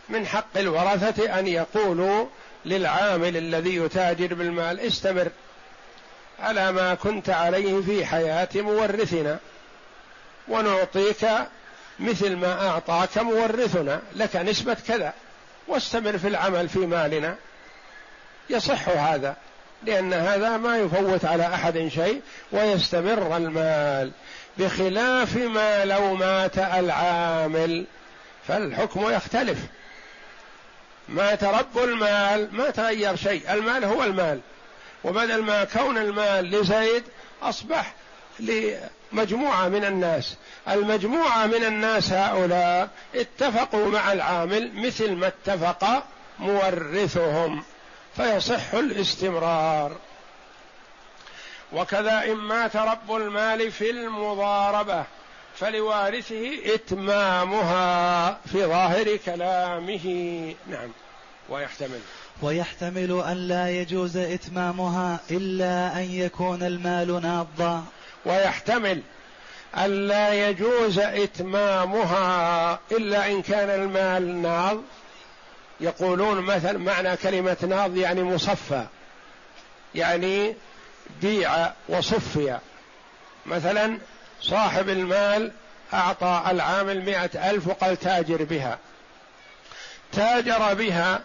من 0.09 0.27
حق 0.27 0.57
الورثة 0.57 1.39
أن 1.39 1.47
يقولوا 1.47 2.25
للعامل 2.65 3.37
الذي 3.37 3.75
يتاجر 3.75 4.33
بالمال 4.33 4.79
استمر. 4.79 5.31
على 6.39 6.71
ما 6.71 6.93
كنت 6.93 7.29
عليه 7.29 7.81
في 7.81 8.05
حياة 8.05 8.49
مورثنا. 8.55 9.39
ونعطيك 10.47 11.27
مثل 11.99 12.35
ما 12.35 12.69
أعطاك 12.69 13.17
مورثنا. 13.17 14.01
لك 14.15 14.35
نسبة 14.35 14.77
كذا. 14.87 15.13
واستمر 15.67 16.17
في 16.17 16.27
العمل 16.27 16.69
في 16.69 16.79
مالنا. 16.79 17.35
يصح 18.49 18.89
هذا. 18.89 19.35
لأن 19.83 20.13
هذا 20.13 20.57
ما 20.57 20.77
يفوت 20.77 21.25
على 21.25 21.47
أحد 21.47 21.87
شيء 21.87 22.21
ويستمر 22.51 23.37
المال. 23.37 24.11
بخلاف 24.57 25.35
ما 25.35 25.85
لو 25.85 26.15
مات 26.15 26.57
العامل. 26.57 27.85
فالحكم 28.47 29.09
يختلف. 29.09 29.57
مات 31.09 31.43
رب 31.43 31.77
المال. 31.77 32.49
ما 32.51 32.69
تغير 32.69 33.15
شيء. 33.15 33.53
المال 33.53 33.85
هو 33.85 34.03
المال. 34.03 34.39
وبدل 35.03 35.41
ما 35.41 35.63
كون 35.63 35.97
المال 35.97 36.51
لزيد 36.51 37.03
أصبح 37.41 37.93
لمجموعة 38.39 39.67
من 39.67 39.85
الناس. 39.85 40.35
المجموعة 40.69 41.45
من 41.45 41.63
الناس 41.63 42.13
هؤلاء 42.13 42.89
اتفقوا 43.15 43.87
مع 43.87 44.13
العامل 44.13 44.71
مثل 44.73 45.11
ما 45.11 45.27
اتفق 45.27 46.03
مورثهم 46.39 47.63
فيصح 48.15 48.73
الاستمرار. 48.73 49.97
وكذا 51.73 52.23
إن 52.23 52.35
مات 52.35 52.75
رب 52.75 53.15
المال 53.15 53.71
في 53.71 53.89
المضاربة 53.89 55.05
فلوارثه 55.55 56.73
إتمامها 56.75 58.31
في 58.51 58.65
ظاهر 58.65 59.17
كلامه. 59.25 60.05
نعم 60.67 60.89
ويحتمل. 61.49 61.99
ويحتمل 62.41 63.23
أن 63.27 63.47
لا 63.47 63.69
يجوز 63.69 64.17
إتمامها 64.17 65.19
إلا 65.31 65.97
أن 65.97 66.11
يكون 66.11 66.63
المال 66.63 67.21
ناضا. 67.21 67.85
ويحتمل 68.25 69.01
أن 69.77 70.07
لا 70.07 70.49
يجوز 70.49 70.99
إتمامها 70.99 72.79
إلا 72.91 73.31
إن 73.31 73.41
كان 73.41 73.69
المال 73.69 74.41
ناض. 74.41 74.81
يقولون 75.79 76.41
مثلا 76.41 76.77
معنى 76.77 77.17
كلمة 77.17 77.57
ناض 77.61 77.97
يعني 77.97 78.23
مصفى 78.23 78.85
يعني 79.95 80.55
بيع 81.21 81.71
وصفي. 81.89 82.59
مثلا 83.45 83.97
صاحب 84.41 84.89
المال 84.89 85.51
أعطى 85.93 86.43
العامل 86.47 87.05
مئة 87.05 87.49
ألف 87.49 87.67
وقال 87.67 87.99
تاجر 87.99 88.43
بها. 88.43 88.77
تاجر 90.11 90.73
بها 90.73 91.21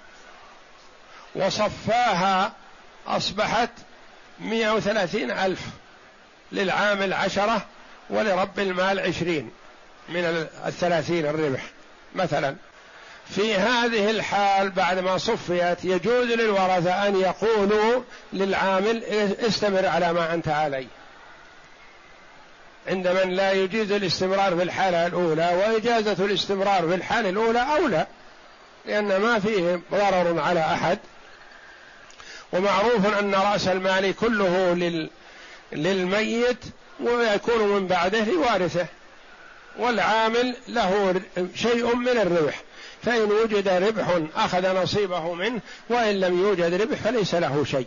وصفاها 1.34 2.52
أصبحت 3.06 3.70
مئة 4.40 4.74
وثلاثين 4.74 5.30
ألف 5.30 5.60
للعامل 6.52 7.12
عشرة 7.12 7.66
ولرب 8.10 8.58
المال 8.58 9.00
عشرين 9.00 9.50
من 10.08 10.46
الثلاثين 10.66 11.26
الربح. 11.26 11.62
مثلا 12.14 12.56
في 13.28 13.54
هذه 13.54 14.10
الحال 14.10 14.70
بعد 14.70 14.98
ما 14.98 15.18
صفيت 15.18 15.84
يجوز 15.84 16.26
للورثة 16.26 17.06
أن 17.08 17.20
يقولوا 17.20 18.02
للعامل 18.32 19.04
استمر 19.40 19.86
على 19.86 20.12
ما 20.12 20.34
أنت 20.34 20.48
عليه. 20.48 20.86
عند 22.88 23.08
من 23.08 23.30
لا 23.30 23.52
يجيز 23.52 23.92
الاستمرار 23.92 24.56
في 24.56 24.62
الحالة 24.62 25.06
الأولى 25.06 25.48
وإجازة 25.54 26.24
الاستمرار 26.24 26.88
في 26.88 26.94
الحالة 26.94 27.28
الأولى 27.28 27.66
أولى 27.76 28.06
لأن 28.86 29.16
ما 29.16 29.38
فيه 29.38 29.80
ضرر 29.92 30.40
على 30.40 30.60
أحد. 30.60 30.98
ومعروف 32.52 33.06
أن 33.18 33.34
رأس 33.34 33.68
المال 33.68 34.16
كله 34.16 34.74
لل 34.74 35.10
للميت 35.72 36.64
ويكون 37.00 37.68
من 37.68 37.86
بعده 37.86 38.24
لوارثه 38.24 38.86
والعامل 39.78 40.56
له 40.68 41.20
شيء 41.54 41.96
من 41.96 42.08
الربح 42.08 42.62
فإن 43.02 43.32
وجد 43.32 43.68
ربح 43.68 44.20
أخذ 44.36 44.82
نصيبه 44.82 45.34
منه 45.34 45.60
وإن 45.88 46.20
لم 46.20 46.42
يوجد 46.42 46.82
ربح 46.82 46.96
فليس 46.96 47.34
له 47.34 47.64
شيء. 47.64 47.86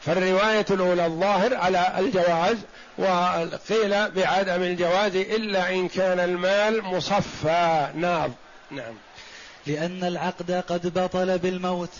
فالرواية 0.00 0.66
الأولى 0.70 1.06
الظاهر 1.06 1.54
على 1.54 1.94
الجواز 1.98 2.56
وقيل 2.98 4.10
بعدم 4.10 4.62
الجواز 4.62 5.16
إلا 5.16 5.70
إن 5.70 5.88
كان 5.88 6.20
المال 6.20 6.84
مصفى 6.84 7.88
ناض 7.94 8.30
نعم. 8.70 8.94
لأن 9.66 10.04
العقد 10.04 10.50
قد 10.68 10.98
بطل 10.98 11.38
بالموت. 11.38 11.90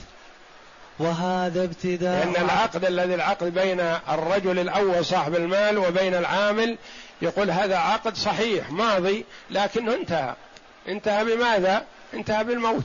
وهذا 0.98 1.64
ابتداء 1.64 2.26
لأن 2.26 2.44
العقد 2.44 2.85
الذي 2.85 3.14
العقد 3.14 3.54
بين 3.54 3.80
الرجل 4.09 4.59
الأول 4.59 5.04
صاحب 5.04 5.35
المال 5.35 5.78
وبين 5.78 6.14
العامل 6.14 6.78
يقول 7.22 7.50
هذا 7.50 7.76
عقد 7.76 8.16
صحيح 8.16 8.70
ماضي 8.70 9.24
لكنه 9.50 9.94
انتهى 9.94 10.35
انتهى 10.88 11.24
بماذا؟ 11.24 11.85
انتهى 12.14 12.44
بالموت 12.44 12.85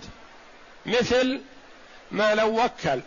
مثل 0.86 1.42
ما 2.12 2.36
لو 2.36 2.64
وكل 2.64 3.02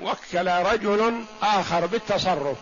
وكل 0.00 0.48
رجل 0.48 1.24
آخر 1.42 1.86
بالتصرف 1.86 2.56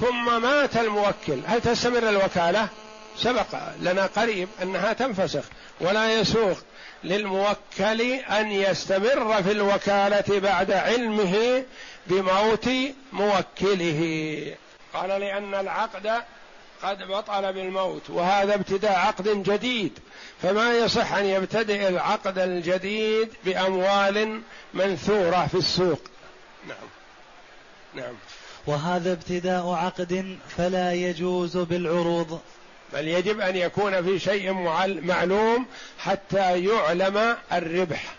ثم 0.00 0.42
مات 0.42 0.76
الموكل 0.76 1.40
هل 1.46 1.60
تستمر 1.60 2.08
الوكالة؟ 2.08 2.68
سبق 3.16 3.46
لنا 3.80 4.06
قريب 4.06 4.48
أنها 4.62 4.92
تنفسخ 4.92 5.44
ولا 5.80 6.20
يسوق 6.20 6.58
للموكل 7.04 8.00
أن 8.12 8.50
يستمر 8.50 9.42
في 9.42 9.52
الوكالة 9.52 10.40
بعد 10.40 10.70
علمه 10.70 11.64
بموت 12.06 12.68
موكله. 13.12 14.54
قال 14.94 15.08
لأن 15.08 15.54
العقد 15.54 16.22
قد 16.82 16.98
بطل 17.08 17.52
بالموت 17.52 18.10
وهذا 18.10 18.54
ابتداء 18.54 18.98
عقد 18.98 19.42
جديد. 19.42 19.98
فما 20.42 20.74
يصح 20.74 21.12
أن 21.12 21.24
يبتدئ 21.24 21.88
العقد 21.88 22.38
الجديد 22.38 23.28
بأموال 23.44 24.42
منثورة 24.74 25.46
في 25.46 25.54
السوق. 25.54 26.00
نعم. 26.68 26.88
نعم. 27.94 28.14
وهذا 28.66 29.12
ابتداء 29.12 29.68
عقد 29.70 30.38
فلا 30.56 30.92
يجوز 30.92 31.56
بالعروض. 31.56 32.40
بل 32.92 33.08
يجب 33.08 33.40
أن 33.40 33.56
يكون 33.56 34.02
في 34.02 34.18
شيء 34.18 34.52
معلوم 35.02 35.66
حتى 35.98 36.64
يعلم 36.64 37.36
الربح. 37.52 38.14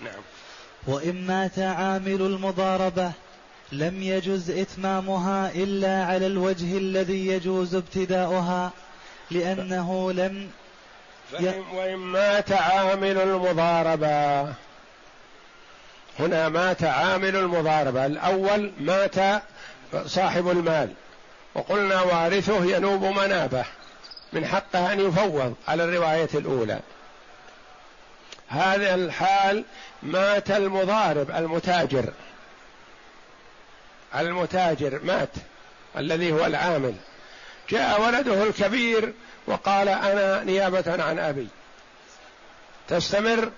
نعم. 0.00 0.22
وان 0.86 1.26
مات 1.26 1.58
عامل 1.58 2.22
المضاربة 2.22 3.12
لم 3.72 4.02
يجز 4.02 4.50
إتمامها 4.50 5.50
إلا 5.54 6.04
على 6.04 6.26
الوجه 6.26 6.78
الذي 6.78 7.26
يجوز 7.26 7.74
ابتداؤها 7.74 8.70
لأنه 9.30 10.12
لم 10.12 10.50
وإن 11.72 11.96
مات 11.96 12.52
عامل 12.52 13.18
المضاربة. 13.18 14.42
هنا 16.18 16.48
مات 16.48 16.84
عامل 16.84 17.36
المضاربة. 17.36 18.06
الأول 18.06 18.72
مات 18.80 19.42
صاحب 20.06 20.48
المال 20.48 20.92
وقلنا 21.54 22.02
وارثه 22.02 22.64
ينوب 22.64 23.04
منابه. 23.04 23.64
من 24.32 24.46
حقه 24.46 24.92
أن 24.92 25.00
يفوض 25.00 25.54
على 25.68 25.84
الرواية 25.84 26.28
الأولى. 26.34 26.80
هذا 28.48 28.94
الحال 28.94 29.64
مات 30.02 30.50
المضارب 30.50 31.30
المتاجر. 31.30 32.12
المتاجر 34.14 35.00
مات 35.02 35.28
الذي 35.96 36.32
هو 36.32 36.46
العامل. 36.46 36.94
جاء 37.70 38.02
ولده 38.02 38.42
الكبير 38.42 39.12
وقال 39.46 39.88
أنا 39.88 40.44
نيابة 40.44 41.02
عن 41.02 41.18
أبي. 41.18 41.48
تستمر 42.88 43.50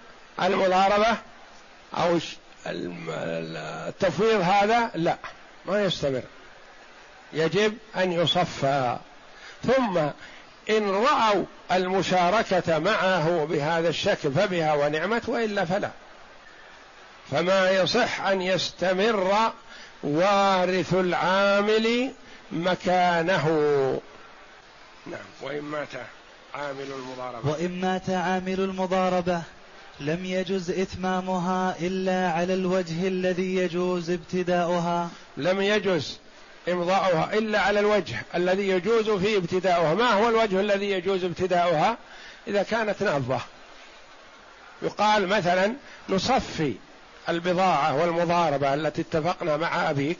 المضاربة 0.42 1.16
أو 1.96 2.18
التفويض 2.66 4.40
هذا؟ 4.40 4.90
لا 4.94 5.16
ما 5.66 5.84
يستمر. 5.84 6.22
يجب 7.32 7.78
أن 7.96 8.12
يصفى. 8.12 8.98
ثم 9.66 10.00
إن 10.70 10.90
رأوا 10.90 11.44
المشاركة 11.72 12.78
معه 12.78 13.44
بهذا 13.44 13.88
الشكل 13.88 14.32
فبها 14.32 14.74
ونعمت 14.74 15.28
وإلا 15.28 15.64
فلا. 15.64 15.90
فما 17.30 17.70
يصح 17.70 18.20
أن 18.20 18.42
يستمر 18.42 19.52
وارث 20.02 20.94
العامل 20.94 22.12
مكانه. 22.52 23.46
نعم 25.06 25.20
وإن 25.42 25.62
مات 25.62 25.88
عامل 26.54 26.86
المضاربة. 26.98 27.50
وإن 27.50 27.80
مات 27.80 28.10
عامل 28.10 28.60
المضاربة 28.60 29.42
لم 30.00 30.24
يجز 30.24 30.70
إتمامها 30.70 31.76
إلا 31.80 32.30
على 32.30 32.54
الوجه 32.54 33.08
الذي 33.08 33.56
يجوز 33.56 34.10
ابتداؤها. 34.10 35.08
لم 35.36 35.60
يجز 35.60 36.18
إمضاؤها 36.68 37.34
إلا 37.34 37.60
على 37.60 37.80
الوجه 37.80 38.22
الذي 38.34 38.68
يجوز 38.68 39.10
فيه 39.10 39.38
ابتداؤها. 39.38 39.94
ما 39.94 40.10
هو 40.12 40.28
الوجه 40.28 40.60
الذي 40.60 40.90
يجوز 40.90 41.24
ابتداؤها؟ 41.24 41.96
إذا 42.48 42.62
كانت 42.62 43.02
نافضة. 43.02 43.40
يقال 44.82 45.28
مثلا 45.28 45.74
نصفي 46.08 46.74
البضاعة 47.28 47.96
والمضاربة 47.96 48.74
التي 48.74 49.00
اتفقنا 49.00 49.56
مع 49.56 49.90
أبيك. 49.90 50.18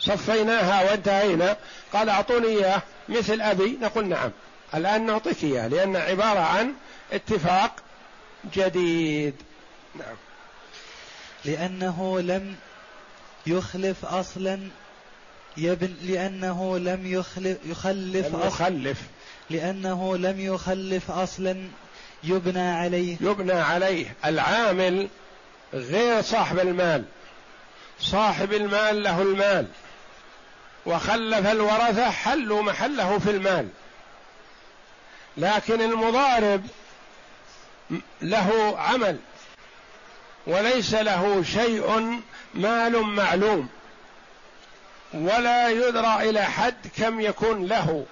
صفيناها 0.00 0.90
وانتهينا. 0.90 1.56
قال 1.92 2.08
أعطوني 2.08 2.46
إياه 2.46 2.82
مثل 3.08 3.40
أبي. 3.40 3.78
نقول 3.80 4.06
نعم. 4.06 4.30
الآن 4.74 5.06
نعطيك 5.06 5.44
إياه 5.44 5.68
لأن 5.68 5.96
عبارة 5.96 6.40
عن 6.40 6.72
اتفاق 7.12 7.72
جديد. 8.54 9.34
نعم. 9.94 10.16
لأنه 11.44 12.20
لم 12.20 12.56
يخلف 13.46 14.04
أصلا 14.04 14.68
يبن 15.56 15.94
لأنه 16.02 16.78
لم 16.78 17.06
يخلف 17.06 17.58
يخلف 17.66 18.26
لم 18.26 18.40
يخلف. 18.46 19.00
لأنه 19.50 20.16
لم 20.16 20.40
يخلف 20.40 21.10
أصلا 21.10 21.68
يبنى 22.24 22.70
عليه. 22.70 23.16
يبنى 23.20 23.52
عليه. 23.52 24.16
العامل 24.24 25.08
غير 25.74 26.22
صاحب 26.22 26.58
المال. 26.58 27.04
صاحب 28.00 28.52
المال 28.52 29.02
له 29.02 29.22
المال. 29.22 29.66
وخلف 30.86 31.46
الورثة 31.46 32.10
حلوا 32.10 32.62
محله 32.62 33.18
في 33.18 33.30
المال. 33.30 33.68
لكن 35.36 35.80
المضارب 35.80 36.66
له 38.22 38.78
عمل. 38.78 39.18
وليس 40.46 40.94
له 40.94 41.42
شيء 41.42 42.20
مال 42.54 43.02
معلوم. 43.02 43.68
ولا 45.14 45.68
يدرى 45.68 46.30
إلى 46.30 46.44
حد 46.44 46.74
كم 46.96 47.20
يكون 47.20 47.66
له. 47.66 48.04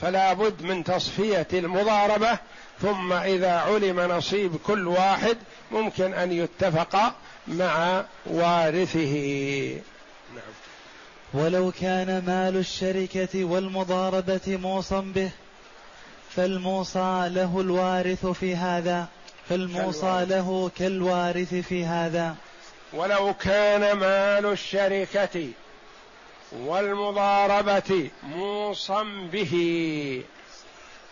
فلا 0.00 0.32
بد 0.32 0.62
من 0.62 0.84
تصفية 0.84 1.46
المضاربة 1.52 2.38
ثم 2.82 3.12
إذا 3.12 3.52
علم 3.52 4.00
نصيب 4.00 4.56
كل 4.56 4.88
واحد 4.88 5.36
ممكن 5.72 6.14
أن 6.14 6.32
يتفق 6.32 7.14
مع 7.48 8.04
وارثه. 8.26 9.14
نعم. 10.34 10.54
ولو 11.34 11.72
كان 11.80 12.22
مال 12.26 12.56
الشركة 12.56 13.44
والمضاربة 13.44 14.40
موصى 14.46 15.02
به 15.14 15.30
فالموصى 16.36 17.28
له 17.28 17.60
الوارث 17.60 18.26
في 18.26 18.56
هذا 18.56 19.06
فالموصى 19.48 20.26
له 20.28 20.70
كالوارث 20.78 21.54
في 21.54 21.84
هذا. 21.84 22.34
ولو 22.92 23.34
كان 23.34 23.96
مال 23.96 24.52
الشركة 24.52 25.48
والمضاربة 26.52 28.10
موصى 28.22 29.04
به 29.32 30.22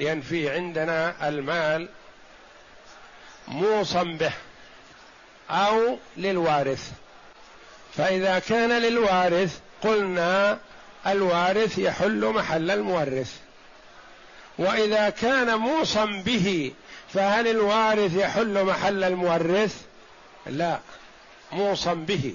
لأن 0.00 0.20
في 0.20 0.50
عندنا 0.50 1.28
المال 1.28 1.88
موصى 3.48 4.04
به 4.04 4.32
أو 5.50 5.98
للوارث. 6.16 6.92
فإذا 7.96 8.38
كان 8.38 8.82
للوارث 8.82 9.60
قلنا 9.82 10.58
الوارث 11.06 11.78
يحل 11.78 12.26
محل 12.26 12.70
المورث. 12.70 13.36
وإذا 14.58 15.10
كان 15.10 15.56
موصى 15.56 16.06
به 16.06 16.72
فهل 17.14 17.48
الوارث 17.48 18.16
يحل 18.16 18.64
محل 18.64 19.04
المورث؟ 19.04 19.82
لا 20.46 20.78
موصى 21.52 21.94
به. 21.94 22.34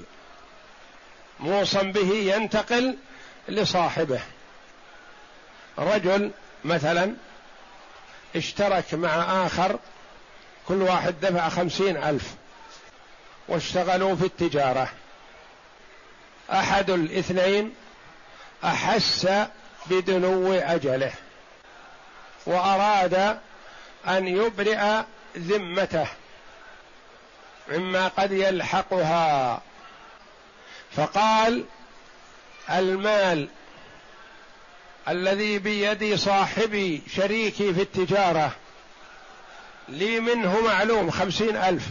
موصى 1.40 1.84
به 1.84 2.14
ينتقل 2.14 2.98
لصاحبه. 3.50 4.22
رجل 5.80 6.32
مثلا 6.66 7.16
اشترك 8.36 8.94
مع 8.94 9.46
آخر 9.46 9.80
كل 10.68 10.82
واحد 10.82 11.16
دفع 11.22 11.50
خمسين 11.50 11.98
ألف 11.98 12.34
واشتغلوا 13.48 14.16
في 14.16 14.26
التجارة. 14.26 14.90
أحد 16.52 16.90
الاثنين 16.90 17.76
أحس 18.64 19.28
بدنو 19.86 20.54
أجله 20.54 21.12
وأراد 22.46 23.40
أن 24.08 24.28
يبرئ 24.28 25.02
ذمته 25.38 26.08
مما 27.70 28.08
قد 28.08 28.32
يلحقها. 28.32 29.62
فقال 30.96 31.66
المال 32.70 33.48
الذي 35.08 35.60
بيد 35.60 36.16
صاحبي 36.16 37.02
شريكي 37.16 37.74
في 37.74 37.82
التجارة 37.82 38.52
لي 39.90 40.20
منه 40.20 40.62
معلوم 40.62 41.12
خمسين 41.12 41.58
ألف. 41.58 41.84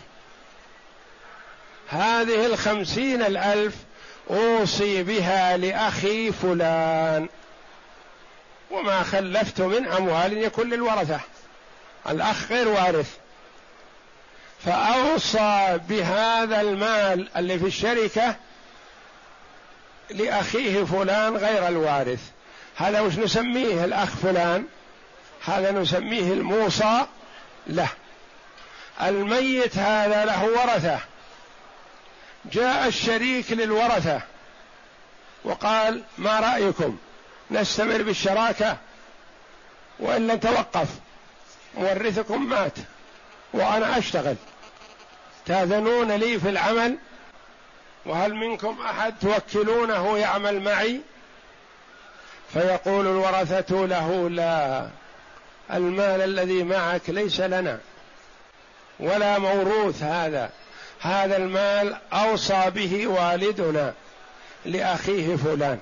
هذه 1.88 2.46
الخمسين 2.46 3.22
الألف 3.22 3.74
أوصي 4.30 5.02
بها 5.02 5.56
لأخي 5.56 6.32
فلان. 6.32 7.28
وما 8.70 9.02
خلفت 9.02 9.60
من 9.60 9.86
أموال 9.88 10.38
يكون 10.38 10.70
للورثة. 10.70 11.20
الأخ 12.08 12.52
غير 12.52 12.68
وارث. 12.68 13.16
فأوصى 14.64 15.78
بهذا 15.88 16.60
المال 16.60 17.28
اللي 17.36 17.58
في 17.58 17.66
الشركة 17.66 18.36
لأخيه 20.10 20.84
فلان 20.84 21.36
غير 21.36 21.68
الوارث. 21.68 22.20
هذا 22.76 23.00
وش 23.00 23.18
نسميه 23.18 23.84
الأخ 23.84 24.08
فلان؟ 24.08 24.64
هذا 25.44 25.70
نسميه 25.70 26.32
الموصى 26.32 27.06
له. 27.66 27.88
الميت 29.02 29.78
هذا 29.78 30.24
له 30.24 30.44
ورثة. 30.44 30.98
جاء 32.52 32.86
الشريك 32.86 33.52
للورثة. 33.52 34.20
وقال 35.44 36.02
ما 36.18 36.40
رأيكم؟ 36.40 36.98
نستمر 37.50 38.02
بالشراكة. 38.02 38.76
وإلا 40.00 40.34
نتوقف 40.34 40.88
مورثكم 41.74 42.48
مات. 42.48 42.78
وأنا 43.52 43.98
أشتغل. 43.98 44.36
تاذنون 45.46 46.12
لي 46.12 46.40
في 46.40 46.48
العمل؟ 46.48 46.96
وهل 48.06 48.34
منكم 48.34 48.76
أحد 48.90 49.14
توكلونه 49.18 50.18
يعمل 50.18 50.60
معي؟ 50.60 51.00
فيقول 52.52 53.06
الورثة 53.06 53.86
له 53.86 54.30
لا 54.30 54.88
المال 55.72 56.20
الذي 56.22 56.62
معك 56.62 57.10
ليس 57.10 57.40
لنا 57.40 57.78
ولا 59.00 59.38
موروث 59.38 60.02
هذا 60.02 60.50
هذا 61.00 61.36
المال 61.36 61.96
أوصى 62.12 62.70
به 62.70 63.06
والدنا 63.06 63.94
لأخيه 64.64 65.36
فلان 65.36 65.78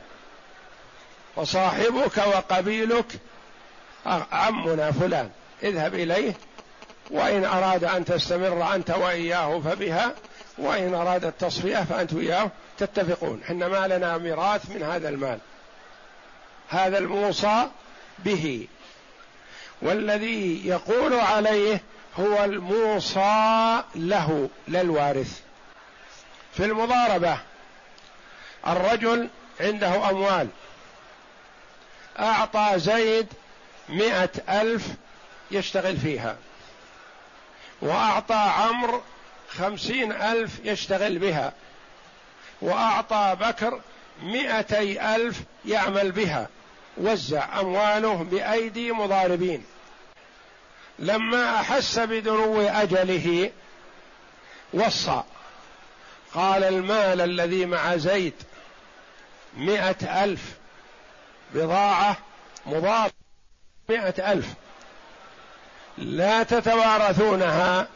وصاحبك 1.37 2.17
وقبيلك 2.17 3.07
عمنا 4.33 4.93
فلان 4.93 5.31
اذهب 5.63 5.95
إليه 5.95 6.35
وإن 7.11 7.45
أراد 7.45 7.85
أن 7.85 8.05
تستمر 8.05 8.75
أنت 8.75 8.91
وإياه 8.91 9.61
فبها 9.61 10.15
وإن 10.59 10.95
أراد 10.95 11.25
التصفية 11.25 11.85
فأنت 11.85 12.13
وإياه 12.13 12.51
تتفقون. 12.79 13.41
حنا 13.45 13.69
ما 13.69 13.89
لنا 13.89 14.19
ميراث 14.19 14.71
من 14.71 14.83
هذا 14.83 15.09
المال. 15.09 15.39
هذا 16.69 16.99
الموصى 16.99 17.67
به. 18.19 18.69
والذي 19.83 20.69
يقول 20.69 21.15
عليه 21.15 21.83
هو 22.21 22.45
الموصى 22.45 23.83
له 23.95 24.49
للوارث. 24.69 25.41
في 26.55 26.65
المضاربة 26.65 27.39
الرجل 28.67 29.29
عنده 29.61 30.11
أموال. 30.11 30.49
أعطى 32.19 32.73
زيد 32.77 33.27
مئة 33.89 34.31
ألف 34.49 34.87
يشتغل 35.51 35.97
فيها. 35.97 36.37
وأعطى 37.85 38.35
عمرو 38.35 39.03
خمسين 39.49 40.13
ألف 40.13 40.61
يشتغل 40.65 41.19
بها. 41.19 41.53
وأعطى 42.61 43.37
بكر 43.41 43.81
مئتي 44.23 45.15
ألف 45.15 45.41
يعمل 45.65 46.13
بها. 46.13 46.49
وزع 46.97 47.61
أمواله 47.61 48.15
بأيدي 48.15 48.93
مضاربين. 48.93 49.65
لما 50.99 51.61
أحس 51.61 51.99
بدنو 51.99 52.61
أجله 52.61 53.51
وصى. 54.73 55.23
قال 56.35 56.65
المال 56.65 57.21
الذي 57.21 57.67
مع 57.67 57.97
زيد 57.97 58.35
مئة 59.57 60.25
ألف 60.25 60.53
بضاعة 61.55 62.17
مضاد 62.67 63.13
مئة 63.89 64.33
ألف. 64.33 64.47
لا 65.99 66.43
تتوارثونها. 66.43 67.89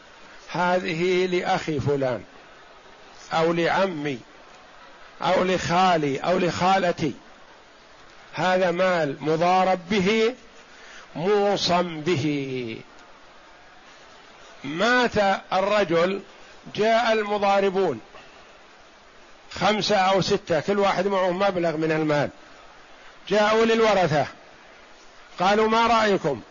هذه 0.51 1.25
لأخي 1.25 1.79
فلان 1.79 2.23
أو 3.33 3.53
لعمي 3.53 4.19
أو 5.21 5.43
لخالي 5.43 6.17
أو 6.17 6.37
لخالتي. 6.37 7.13
هذا 8.33 8.71
مال 8.71 9.17
مضارب 9.21 9.79
به 9.89 10.35
موصى 11.15 11.83
به. 11.83 12.77
مات 14.63 15.17
الرجل 15.53 16.21
جاء 16.75 17.13
المضاربون. 17.13 17.99
خمسة 19.51 19.95
أو 19.95 20.21
ستة 20.21 20.59
كل 20.59 20.79
واحد 20.79 21.07
معه 21.07 21.31
مبلغ 21.31 21.77
من 21.77 21.91
المال. 21.91 22.29
جاءوا 23.29 23.65
للورثة. 23.65 24.25
قالوا 25.39 25.69
ما 25.69 25.87
رأيكم؟ 25.87 26.41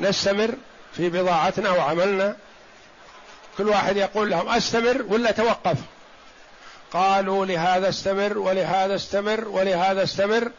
نستمر 0.00 0.54
في 0.96 1.08
بضاعتنا 1.08 1.70
وعملنا. 1.70 2.36
كل 3.58 3.68
واحد 3.68 3.96
يقول 3.96 4.30
لهم 4.30 4.48
أستمر 4.48 5.04
ولا 5.08 5.30
توقف؟ 5.30 5.76
قالوا 6.92 7.46
لهذا 7.46 7.88
استمر 7.88 8.38
ولهذا 8.38 8.94
استمر 8.94 9.48
ولهذا 9.48 10.02
استمر 10.02 10.50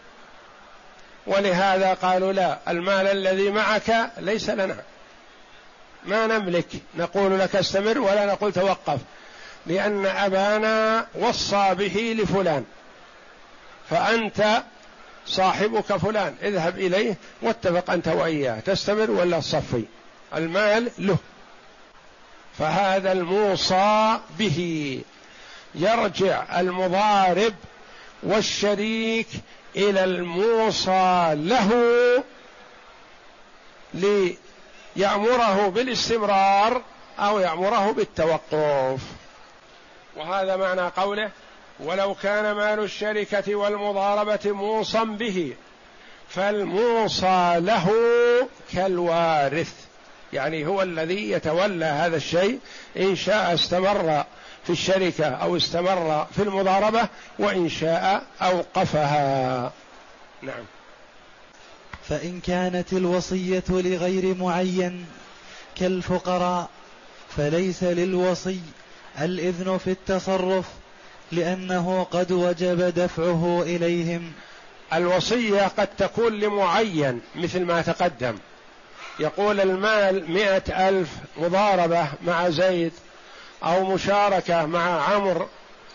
ولهذا 1.27 1.93
قالوا 1.93 2.33
لا 2.33 2.59
المال 2.67 3.07
الذي 3.07 3.49
معك 3.49 4.11
ليس 4.17 4.49
لنا. 4.49 4.77
ما 6.05 6.27
نملك 6.27 6.67
نقول 6.95 7.39
لك 7.39 7.55
استمر 7.55 7.99
ولا 7.99 8.25
نقول 8.25 8.53
توقف. 8.53 8.99
لأن 9.65 10.05
أبانا 10.05 11.07
وصى 11.15 11.75
به 11.75 12.15
لفلان. 12.19 12.65
فأنت 13.89 14.63
صاحبك 15.25 15.97
فلان 15.97 16.35
اذهب 16.41 16.79
إليه 16.79 17.17
واتفق 17.41 17.91
أنت 17.91 18.07
وإياه 18.07 18.59
تستمر 18.59 19.11
ولا 19.11 19.39
تصفي؟ 19.39 19.85
المال 20.35 20.91
له. 20.99 21.17
فهذا 22.59 23.11
الموصى 23.11 24.19
به. 24.39 25.01
يرجع 25.75 26.59
المضارب 26.59 27.53
والشريك 28.23 29.27
إلى 29.75 30.03
الموصى 30.03 31.31
له 31.35 31.71
ليأمره 33.93 35.67
بالاستمرار 35.67 36.81
أو 37.19 37.39
يأمره 37.39 37.91
بالتوقف. 37.91 39.01
وهذا 40.15 40.55
معنى 40.55 40.81
قوله 40.81 41.31
ولو 41.83 42.13
كان 42.13 42.51
مال 42.51 42.79
الشركة 42.79 43.55
والمضاربة 43.55 44.51
موصى 44.51 45.05
به 45.05 45.53
فالموصى 46.29 47.59
له 47.59 47.91
كالوارث. 48.73 49.73
يعني 50.33 50.65
هو 50.67 50.81
الذي 50.81 51.31
يتولى 51.31 51.85
هذا 51.85 52.17
الشيء 52.17 52.59
إن 52.97 53.15
شاء 53.15 53.53
استمر 53.53 54.23
في 54.63 54.69
الشركة 54.69 55.25
أو 55.25 55.57
استمر 55.57 56.27
في 56.35 56.43
المضاربة 56.43 57.07
وإن 57.39 57.69
شاء 57.69 58.23
أوقفها. 58.41 59.71
نعم. 60.41 60.63
فإن 62.09 62.39
كانت 62.39 62.93
الوصية 62.93 63.63
لغير 63.69 64.35
معين 64.35 65.05
كالفقراء 65.75 66.69
فليس 67.37 67.83
للوصي 67.83 68.59
الإذن 69.21 69.77
في 69.77 69.91
التصرف. 69.91 70.65
لأنه 71.31 72.07
قد 72.11 72.31
وجب 72.31 72.81
دفعه 72.81 73.61
إليهم. 73.65 74.31
الوصية 74.93 75.67
قد 75.67 75.87
تكون 75.87 76.39
لمعين 76.39 77.21
مثل 77.35 77.65
ما 77.65 77.81
تقدم. 77.81 78.37
يقول 79.19 79.59
المال 79.59 80.31
مئة 80.31 80.89
ألف 80.89 81.09
مضاربة 81.37 82.07
مع 82.25 82.49
زيد 82.49 82.91
أو 83.63 83.85
مشاركة 83.85 84.65
مع 84.65 85.13
عمرو 85.13 85.47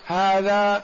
هذا 0.07 0.83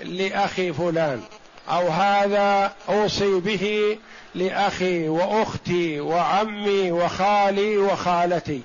لأخي 0.00 0.72
فلان 0.72 1.22
أو 1.70 1.88
هذا 1.88 2.72
أوصي 2.88 3.40
به 3.40 3.98
لأخي 4.34 5.08
وأختي 5.08 6.00
وعمي 6.00 6.92
وخالي 6.92 7.78
وخالتي. 7.78 8.62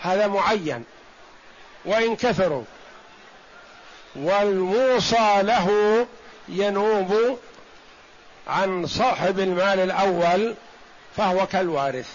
هذا 0.00 0.26
معين. 0.26 0.84
وإن 1.84 2.16
كثروا 2.16 2.64
والموصى 4.16 5.42
له 5.42 6.06
ينوب 6.48 7.38
عن 8.48 8.86
صاحب 8.86 9.40
المال 9.40 9.80
الأول 9.80 10.54
فهو 11.16 11.46
كالوارث. 11.46 12.08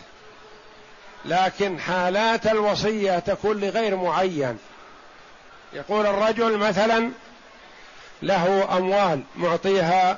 لكن 1.26 1.80
حالات 1.80 2.48
الوصية 2.48 3.20
تكون 3.20 3.60
لغير 3.60 3.96
معين. 3.96 4.58
يقول 5.74 6.06
الرجل 6.06 6.58
مثلا 6.58 7.12
له 8.22 8.78
أموال 8.78 9.22
معطيها 9.36 10.18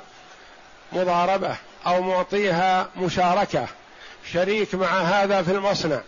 مضاربة 0.92 1.56
أو 1.86 2.02
معطيها 2.02 2.88
مشاركة. 2.96 3.66
شريك 4.32 4.74
مع 4.74 5.00
هذا 5.00 5.42
في 5.42 5.52
المصنع 5.52 6.00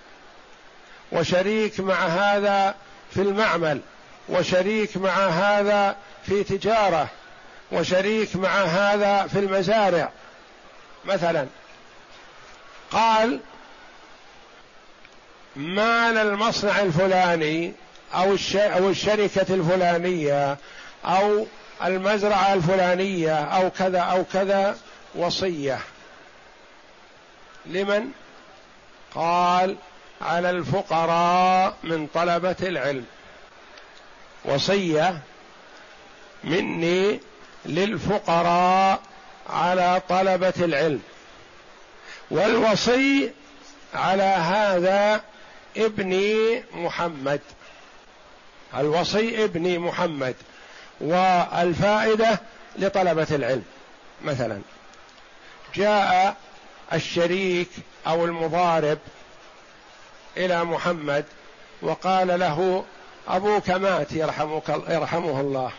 وشريك 1.12 1.80
مع 1.80 2.06
هذا 2.06 2.74
في 3.10 3.22
المعمل. 3.22 3.80
وشريك 4.30 4.96
مع 4.96 5.26
هذا 5.26 5.96
في 6.26 6.44
تجارة 6.44 7.08
وشريك 7.72 8.36
مع 8.36 8.62
هذا 8.64 9.26
في 9.26 9.38
المزارع. 9.38 10.10
مثلا 11.04 11.46
قال 12.90 13.40
مال 15.56 16.18
المصنع 16.18 16.80
الفلاني 16.80 17.72
أو 18.14 18.36
أو 18.54 18.88
الشركة 18.90 19.54
الفلانية 19.54 20.56
أو 21.04 21.46
المزرعة 21.84 22.54
الفلانية 22.54 23.44
أو 23.44 23.70
كذا 23.70 24.00
أو 24.00 24.24
كذا 24.24 24.78
وصية. 25.14 25.78
لمن؟ 27.66 28.10
قال 29.14 29.76
على 30.22 30.50
الفقراء 30.50 31.76
من 31.84 32.06
طلبة 32.06 32.56
العلم. 32.62 33.06
وصية 34.44 35.18
مني 36.44 37.20
للفقراء 37.66 39.00
على 39.50 40.02
طلبة 40.08 40.52
العلم. 40.58 41.02
والوصي 42.30 43.30
على 43.94 44.22
هذا 44.22 45.20
ابني 45.76 46.62
محمد. 46.74 47.40
الوصي 48.76 49.44
ابني 49.44 49.78
محمد 49.78 50.34
والفائدة 51.00 52.40
لطلبة 52.76 53.26
العلم. 53.30 53.64
مثلا 54.24 54.60
جاء 55.74 56.36
الشريك 56.92 57.68
أو 58.06 58.24
المضارب 58.24 58.98
إلى 60.36 60.64
محمد 60.64 61.24
وقال 61.82 62.40
له 62.40 62.84
أبوك 63.28 63.70
مات 63.70 64.12
يرحمك 64.12 64.68
يرحمه 64.68 65.40
الله. 65.40 65.72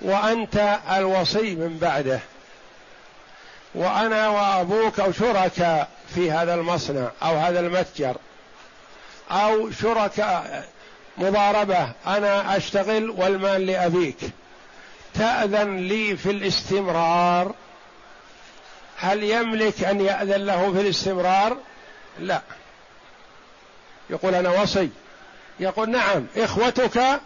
وأنت 0.00 0.78
الوصي 0.96 1.54
من 1.54 1.78
بعده. 1.78 2.20
وأنا 3.74 4.28
وأبوك 4.28 5.10
شركاء 5.10 5.88
في 6.14 6.30
هذا 6.30 6.54
المصنع 6.54 7.10
أو 7.22 7.36
هذا 7.36 7.60
المتجر. 7.60 8.16
أو 9.30 9.70
شركاء 9.70 10.68
مضاربة. 11.18 11.92
أنا 12.06 12.56
أشتغل 12.56 13.10
والمال 13.10 13.66
لأبيك. 13.66 14.18
تأذن 15.14 15.76
لي 15.76 16.16
في 16.16 16.30
الاستمرار. 16.30 17.54
هل 18.98 19.22
يملك 19.22 19.84
أن 19.84 20.00
يأذن 20.00 20.46
له 20.46 20.72
في 20.72 20.80
الاستمرار؟ 20.80 21.56
لا. 22.18 22.40
يقول 24.10 24.34
أنا 24.34 24.62
وصي. 24.62 24.88
يقول 25.60 25.90
نعم 25.90 26.26
إخوتك 26.36 27.20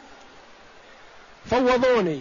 فوضوني. 1.50 2.20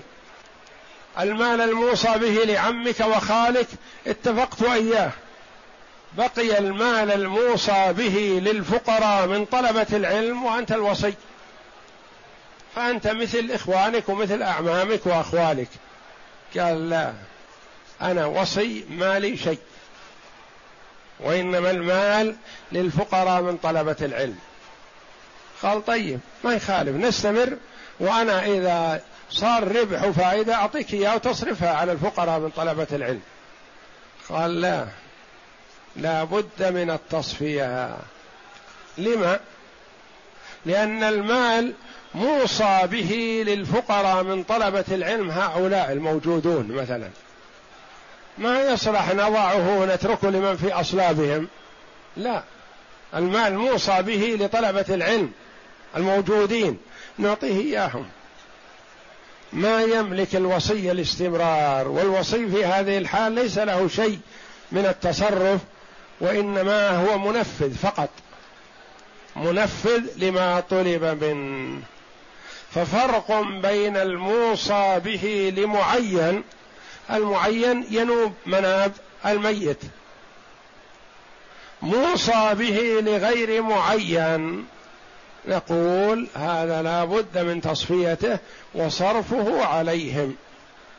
المال 1.19 1.61
الموصى 1.61 2.17
به 2.17 2.43
لعمك 2.45 2.99
وخالك 2.99 3.67
اتفقت 4.07 4.61
إياه. 4.63 5.11
بقي 6.17 6.57
المال 6.57 7.11
الموصى 7.11 7.93
به 7.93 8.41
للفقراء 8.43 9.27
من 9.27 9.45
طلبة 9.45 9.87
العلم 9.93 10.43
وأنت 10.43 10.71
الوصي. 10.71 11.13
فأنت 12.75 13.07
مثل 13.07 13.51
إخوانك 13.51 14.09
ومثل 14.09 14.41
أعمامك 14.41 15.05
وأخوالك. 15.05 15.69
قال 16.57 16.89
لا 16.89 17.13
أنا 18.01 18.25
وصي 18.25 18.85
مالي 18.89 19.37
شيء. 19.37 19.59
وإنما 21.19 21.71
المال 21.71 22.35
للفقراء 22.71 23.41
من 23.41 23.57
طلبة 23.57 23.95
العلم. 24.01 24.39
قال 25.63 25.85
طيب 25.85 26.19
ما 26.43 26.53
يخالف 26.53 26.95
نستمر 26.95 27.57
وأنا 27.99 28.45
إذا 28.45 29.01
صار 29.29 29.75
ربح 29.75 30.03
وفائدة 30.03 30.53
أعطيك 30.53 30.93
إياه 30.93 31.15
وتصرفها 31.15 31.73
على 31.73 31.91
الفقراء 31.91 32.39
من 32.39 32.49
طلبة 32.49 32.87
العلم. 32.91 33.21
قال 34.29 34.61
لا 34.61 34.85
لا 35.95 36.23
بد 36.23 36.63
من 36.63 36.91
التصفية. 36.91 37.97
لما؟ 38.97 39.39
لأن 40.65 41.03
المال 41.03 41.73
موصى 42.15 42.79
به 42.83 43.43
للفقراء 43.47 44.23
من 44.23 44.43
طلبة 44.43 44.85
العلم 44.91 45.31
هؤلاء 45.31 45.91
الموجودون 45.91 46.67
مثلا. 46.67 47.09
ما 48.37 48.61
يصلح 48.61 49.13
نضعه 49.13 49.79
ونتركه 49.79 50.29
لمن 50.29 50.57
في 50.57 50.73
أصلابهم؟ 50.73 51.47
لا 52.17 52.43
المال 53.15 53.57
موصى 53.57 54.01
به 54.01 54.37
لطلبة 54.39 54.85
العلم. 54.89 55.31
الموجودين. 55.95 56.77
نعطيه 57.17 57.61
إياهم. 57.61 58.05
ما 59.53 59.81
يملك 59.81 60.35
الوصي 60.35 60.91
الاستمرار 60.91 61.87
والوصي 61.87 62.47
في 62.47 62.65
هذه 62.65 62.97
الحال 62.97 63.31
ليس 63.31 63.57
له 63.57 63.87
شيء 63.87 64.19
من 64.71 64.85
التصرف 64.85 65.61
وإنما 66.21 66.89
هو 66.89 67.17
منفذ 67.17 67.73
فقط. 67.73 68.09
منفذ 69.35 70.01
لما 70.17 70.59
طلب 70.59 71.23
منه 71.23 71.81
ففرق 72.71 73.41
بين 73.41 73.97
الموصى 73.97 75.01
به 75.05 75.53
لمعين 75.57 76.43
المعين 77.11 77.85
ينوب 77.89 78.33
مناب 78.45 78.91
الميت. 79.25 79.79
موصى 81.81 82.53
به 82.53 83.01
لغير 83.01 83.61
معين 83.61 84.65
نقول 85.45 86.27
هذا 86.35 86.81
لا 86.81 87.05
بد 87.05 87.37
من 87.37 87.61
تصفيته 87.61 88.39
وصرفه 88.75 89.65
عليهم. 89.65 90.35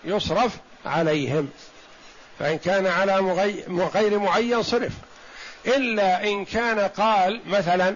يصرف 0.04 0.52
عليهم. 0.86 1.48
فإن 2.38 2.58
كان 2.58 2.86
على 2.86 3.16
غير 3.94 4.18
معين 4.18 4.62
صرف. 4.62 4.92
إلا 5.66 6.24
إن 6.24 6.44
كان 6.44 6.78
قال 6.78 7.40
مثلا 7.46 7.94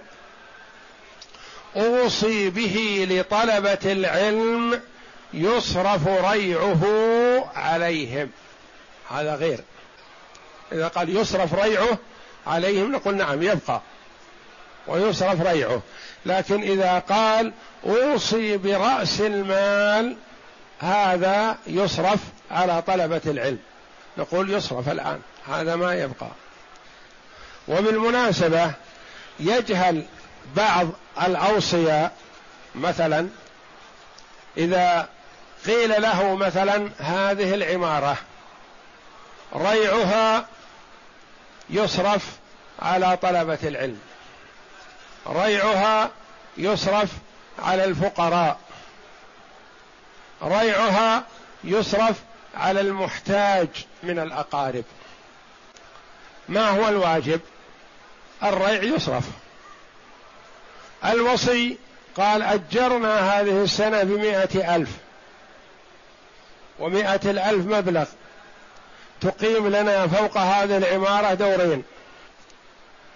أوصي 1.75 2.49
به 2.49 3.07
لطلبة 3.09 3.91
العلم 3.91 4.81
يصرف 5.33 6.07
ريعه 6.07 6.83
عليهم. 7.55 8.29
هذا 9.09 9.35
غير. 9.35 9.59
إذا 10.71 10.87
قال 10.87 11.17
يصرف 11.17 11.53
ريعه 11.53 11.97
عليهم 12.47 12.91
نقول 12.91 13.15
نعم 13.15 13.43
يبقى. 13.43 13.81
ويصرف 14.87 15.41
ريعه. 15.41 15.81
لكن 16.25 16.61
إذا 16.61 16.99
قال 16.99 17.53
أوصي 17.85 18.57
برأس 18.57 19.21
المال 19.21 20.15
هذا 20.79 21.57
يصرف 21.67 22.19
على 22.51 22.81
طلبة 22.81 23.21
العلم. 23.25 23.59
نقول 24.17 24.49
يصرف 24.53 24.89
الآن 24.89 25.19
هذا 25.47 25.75
ما 25.75 25.93
يبقى. 25.93 26.29
وبالمناسبة 27.67 28.71
يجهل 29.39 30.05
بعض 30.55 30.87
الأوصياء 31.25 32.11
مثلا 32.75 33.29
إذا 34.57 35.09
قيل 35.65 36.01
له 36.01 36.35
مثلا 36.35 36.89
هذه 36.97 37.53
العمارة 37.53 38.17
ريعها 39.55 40.45
يصرف 41.69 42.23
على 42.81 43.17
طلبة 43.17 43.59
العلم. 43.63 43.99
ريعها 45.27 46.11
يصرف 46.57 47.09
على 47.59 47.85
الفقراء. 47.85 48.59
ريعها 50.43 51.23
يصرف 51.63 52.15
على 52.55 52.81
المحتاج 52.81 53.67
من 54.03 54.19
الأقارب. 54.19 54.83
ما 56.49 56.69
هو 56.69 56.89
الواجب؟ 56.89 57.41
الريع 58.43 58.83
يصرف. 58.83 59.23
الوصي 61.05 61.77
قال 62.17 62.41
أجرنا 62.41 63.19
هذه 63.19 63.63
السنة 63.63 64.03
بمائة 64.03 64.75
ألف. 64.75 64.89
ومائة 66.79 67.21
الألف 67.25 67.65
مبلغ. 67.65 68.05
تقيم 69.21 69.67
لنا 69.67 70.07
فوق 70.07 70.37
هذه 70.37 70.77
العمارة 70.77 71.33
دورين. 71.33 71.83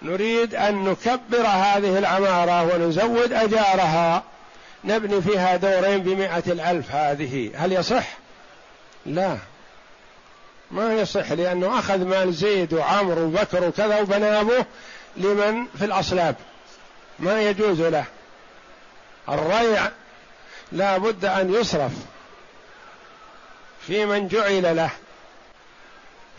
نريد 0.01 0.55
أن 0.55 0.83
نكبر 0.83 1.47
هذه 1.47 1.97
العمارة 1.97 2.63
ونزود 2.63 3.33
أجارها. 3.33 4.23
نبني 4.83 5.21
فيها 5.21 5.55
دورين 5.55 5.97
بمائة 6.03 6.43
الألف 6.47 6.91
هذه. 6.91 7.51
هل 7.55 7.71
يصح؟ 7.71 8.07
لا. 9.05 9.37
ما 10.71 10.93
يصح 10.93 11.31
لأنه 11.31 11.79
أخذ 11.79 12.05
مال 12.05 12.33
زيد 12.33 12.73
وعمر 12.73 13.19
وبكر 13.19 13.63
وكذا 13.67 13.99
وبنابه 14.01 14.65
لمن 15.17 15.65
في 15.77 15.85
الأصلاب. 15.85 16.35
ما 17.19 17.41
يجوز 17.41 17.81
له. 17.81 18.05
الريع 19.29 19.91
لا 20.71 20.97
بد 20.97 21.25
أن 21.25 21.53
يصرف 21.53 21.91
في 23.87 24.05
من 24.05 24.27
جعل 24.27 24.75
له. 24.75 24.89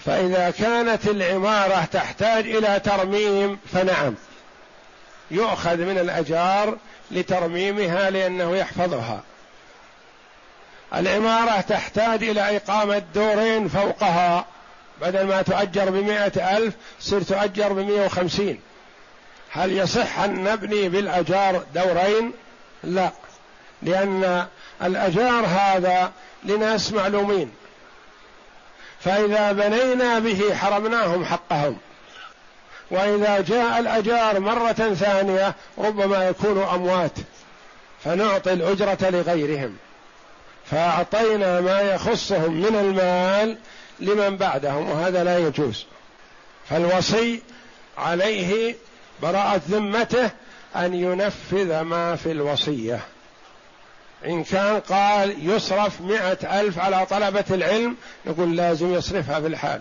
فإذا 0.04 0.50
كانت 0.50 1.08
العمارة 1.08 1.84
تحتاج 1.92 2.46
إلى 2.46 2.80
ترميم 2.80 3.58
فنعم 3.72 4.14
يؤخذ 5.30 5.76
من 5.76 5.98
الأجار 5.98 6.76
لترميمها 7.10 8.10
لأنه 8.10 8.56
يحفظها. 8.56 9.22
العمارة 10.94 11.60
تحتاج 11.60 12.24
إلى 12.24 12.56
إقامة 12.56 13.02
دورين 13.14 13.68
فوقها 13.68 14.44
بدل 15.00 15.26
ما 15.26 15.42
تؤجر 15.42 15.90
بمائة 15.90 16.56
ألف 16.56 16.74
صرت 17.00 17.22
تؤجر 17.22 17.72
بمائة 17.72 18.06
وخمسين. 18.06 18.60
هل 19.50 19.72
يصح 19.72 20.18
أن 20.18 20.44
نبني 20.44 20.88
بالأجار 20.88 21.64
دورين؟ 21.74 22.32
لا 22.84 23.10
لأن 23.82 24.46
الأجار 24.82 25.46
هذا 25.46 26.12
لناس 26.44 26.92
معلومين. 26.92 27.50
فإذا 29.00 29.52
بنينا 29.52 30.18
به 30.18 30.54
حرمناهم 30.54 31.24
حقهم. 31.24 31.76
وإذا 32.90 33.40
جاء 33.40 33.78
الأجار 33.78 34.40
مرة 34.40 34.72
ثانية 34.72 35.54
ربما 35.78 36.28
يكونوا 36.28 36.74
أموات 36.74 37.12
فنعطي 38.04 38.52
الأجرة 38.52 39.10
لغيرهم. 39.10 39.76
فأعطينا 40.70 41.60
ما 41.60 41.80
يخصهم 41.80 42.52
من 42.52 42.76
المال 42.76 43.58
لمن 44.00 44.36
بعدهم 44.36 44.90
وهذا 44.90 45.24
لا 45.24 45.38
يجوز. 45.38 45.86
فالوصي 46.70 47.42
عليه 47.98 48.74
براءة 49.22 49.60
ذمته 49.68 50.30
أن 50.76 50.94
ينفذ 50.94 51.80
ما 51.80 52.16
في 52.16 52.32
الوصية. 52.32 53.00
إن 54.26 54.44
كان 54.44 54.80
قال 54.80 55.50
يصرف 55.50 56.00
مئة 56.00 56.60
ألف 56.60 56.78
على 56.78 57.06
طلبة 57.06 57.44
العلم 57.50 57.96
نقول 58.26 58.56
لازم 58.56 58.94
يصرفها 58.94 59.40
في 59.40 59.46
الحال. 59.46 59.80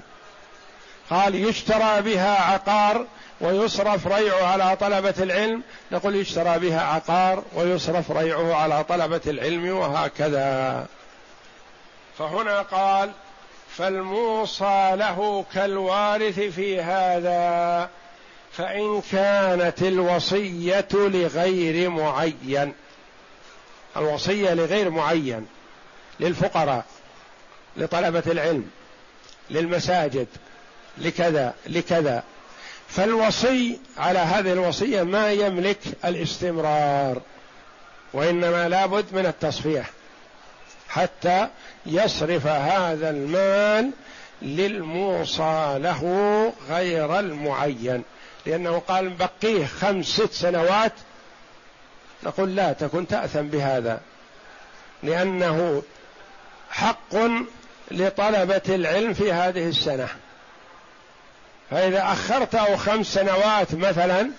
قال 1.10 1.36
يشترى 1.36 2.02
بها 2.02 2.42
عقار 2.42 3.06
ويصرف 3.42 4.08
ريعه 4.08 4.46
على 4.48 4.76
طلبة 4.76 5.14
العلم 5.20 5.64
نقول 5.92 6.16
يشترى 6.16 6.60
بها 6.60 6.82
عقار 6.82 7.44
ويصرف 7.56 8.12
ريعه 8.12 8.56
على 8.56 8.84
طلبة 8.84 9.22
العلم 9.28 9.70
وهكذا. 9.70 10.86
فهنا 12.18 12.62
قال 12.62 13.12
فالموصى 13.78 14.92
له 14.96 15.46
كالوارث 15.54 16.40
في 16.40 16.82
هذا 16.82 17.90
فإن 18.52 19.02
كانت 19.12 19.82
الوصية 19.82 20.88
لغير 20.94 21.90
معين. 21.90 22.74
الوصية 23.98 24.54
لغير 24.54 24.90
معين 24.90 25.48
للفقراء 26.20 26.86
لطلبة 27.78 28.24
العلم 28.28 28.70
للمساجد 29.50 30.28
لكذا 30.98 31.54
لكذا. 31.68 32.24
فالوصي 32.88 33.80
على 33.98 34.20
هذه 34.20 34.54
الوصية 34.54 35.04
ما 35.04 35.32
يملك 35.32 35.80
الاستمرار 36.06 37.22
وإنما 38.14 38.70
لابد 38.70 39.06
من 39.12 39.26
التصفية 39.26 39.86
حتى 40.90 41.48
يصرف 41.86 42.48
هذا 42.48 43.10
المال 43.10 43.92
للموصى 44.42 45.78
له 45.80 46.04
غير 46.70 47.20
المعين. 47.20 48.04
لأنه 48.46 48.80
قال 48.88 49.10
بقيه 49.10 49.66
خمس 49.66 50.06
ست 50.06 50.34
سنوات 50.34 50.94
نقول 52.24 52.56
لا 52.56 52.74
تكن 52.74 53.08
تأثم 53.08 53.42
بهذا. 53.42 54.02
لأنه 55.04 55.84
حق 56.70 57.16
لطلبة 57.92 58.62
العلم 58.70 59.14
في 59.14 59.34
هذه 59.34 59.70
السنة. 59.70 60.08
فإذا 61.72 62.04
أخرته 62.04 62.76
خمس 62.76 63.06
سنوات 63.14 63.76
مثلا 63.76 64.32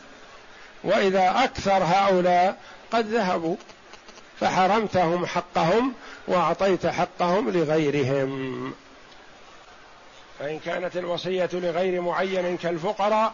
وإذا 0.84 1.44
أكثر 1.44 1.84
هؤلاء 1.84 2.56
قد 2.92 3.06
ذهبوا 3.06 3.56
فحرمتهم 4.40 5.26
حقهم 5.26 5.94
وأعطيت 6.28 6.86
حقهم 6.86 7.50
لغيرهم. 7.50 8.74
فإن 10.38 10.58
كانت 10.58 10.96
الوصية 10.96 11.48
لغير 11.52 12.00
معين 12.00 12.56
كالفقراء 12.56 13.32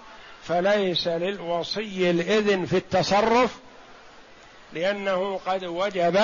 فليس 0.48 1.08
للوصي 1.08 2.10
الإذن 2.10 2.66
في 2.66 2.76
التصرف 2.76 3.50
لأنه 4.74 5.40
قد 5.46 5.64
وجب 5.64 6.20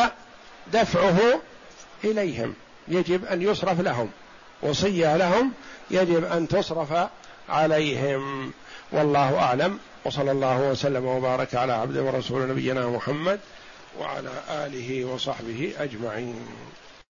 دفعه 0.72 1.40
إليهم. 2.04 2.54
يجب 2.88 3.24
أن 3.24 3.42
يصرف 3.42 3.80
لهم. 3.80 4.10
وصية 4.62 5.16
لهم 5.16 5.52
يجب 5.90 6.24
أن 6.24 6.48
تصرف 6.48 7.08
عليهم. 7.48 8.52
والله 8.92 9.38
أعلم. 9.38 9.78
وصلى 10.04 10.30
الله 10.30 10.60
وسلم 10.60 11.06
وبارك 11.06 11.54
على 11.54 11.72
عبد 11.72 11.96
ورسول 11.96 12.48
نبينا 12.48 12.86
محمد 12.86 13.40
وعلى 14.00 14.30
آله 14.50 15.04
وصحبه 15.04 15.72
أجمعين. 15.78 16.46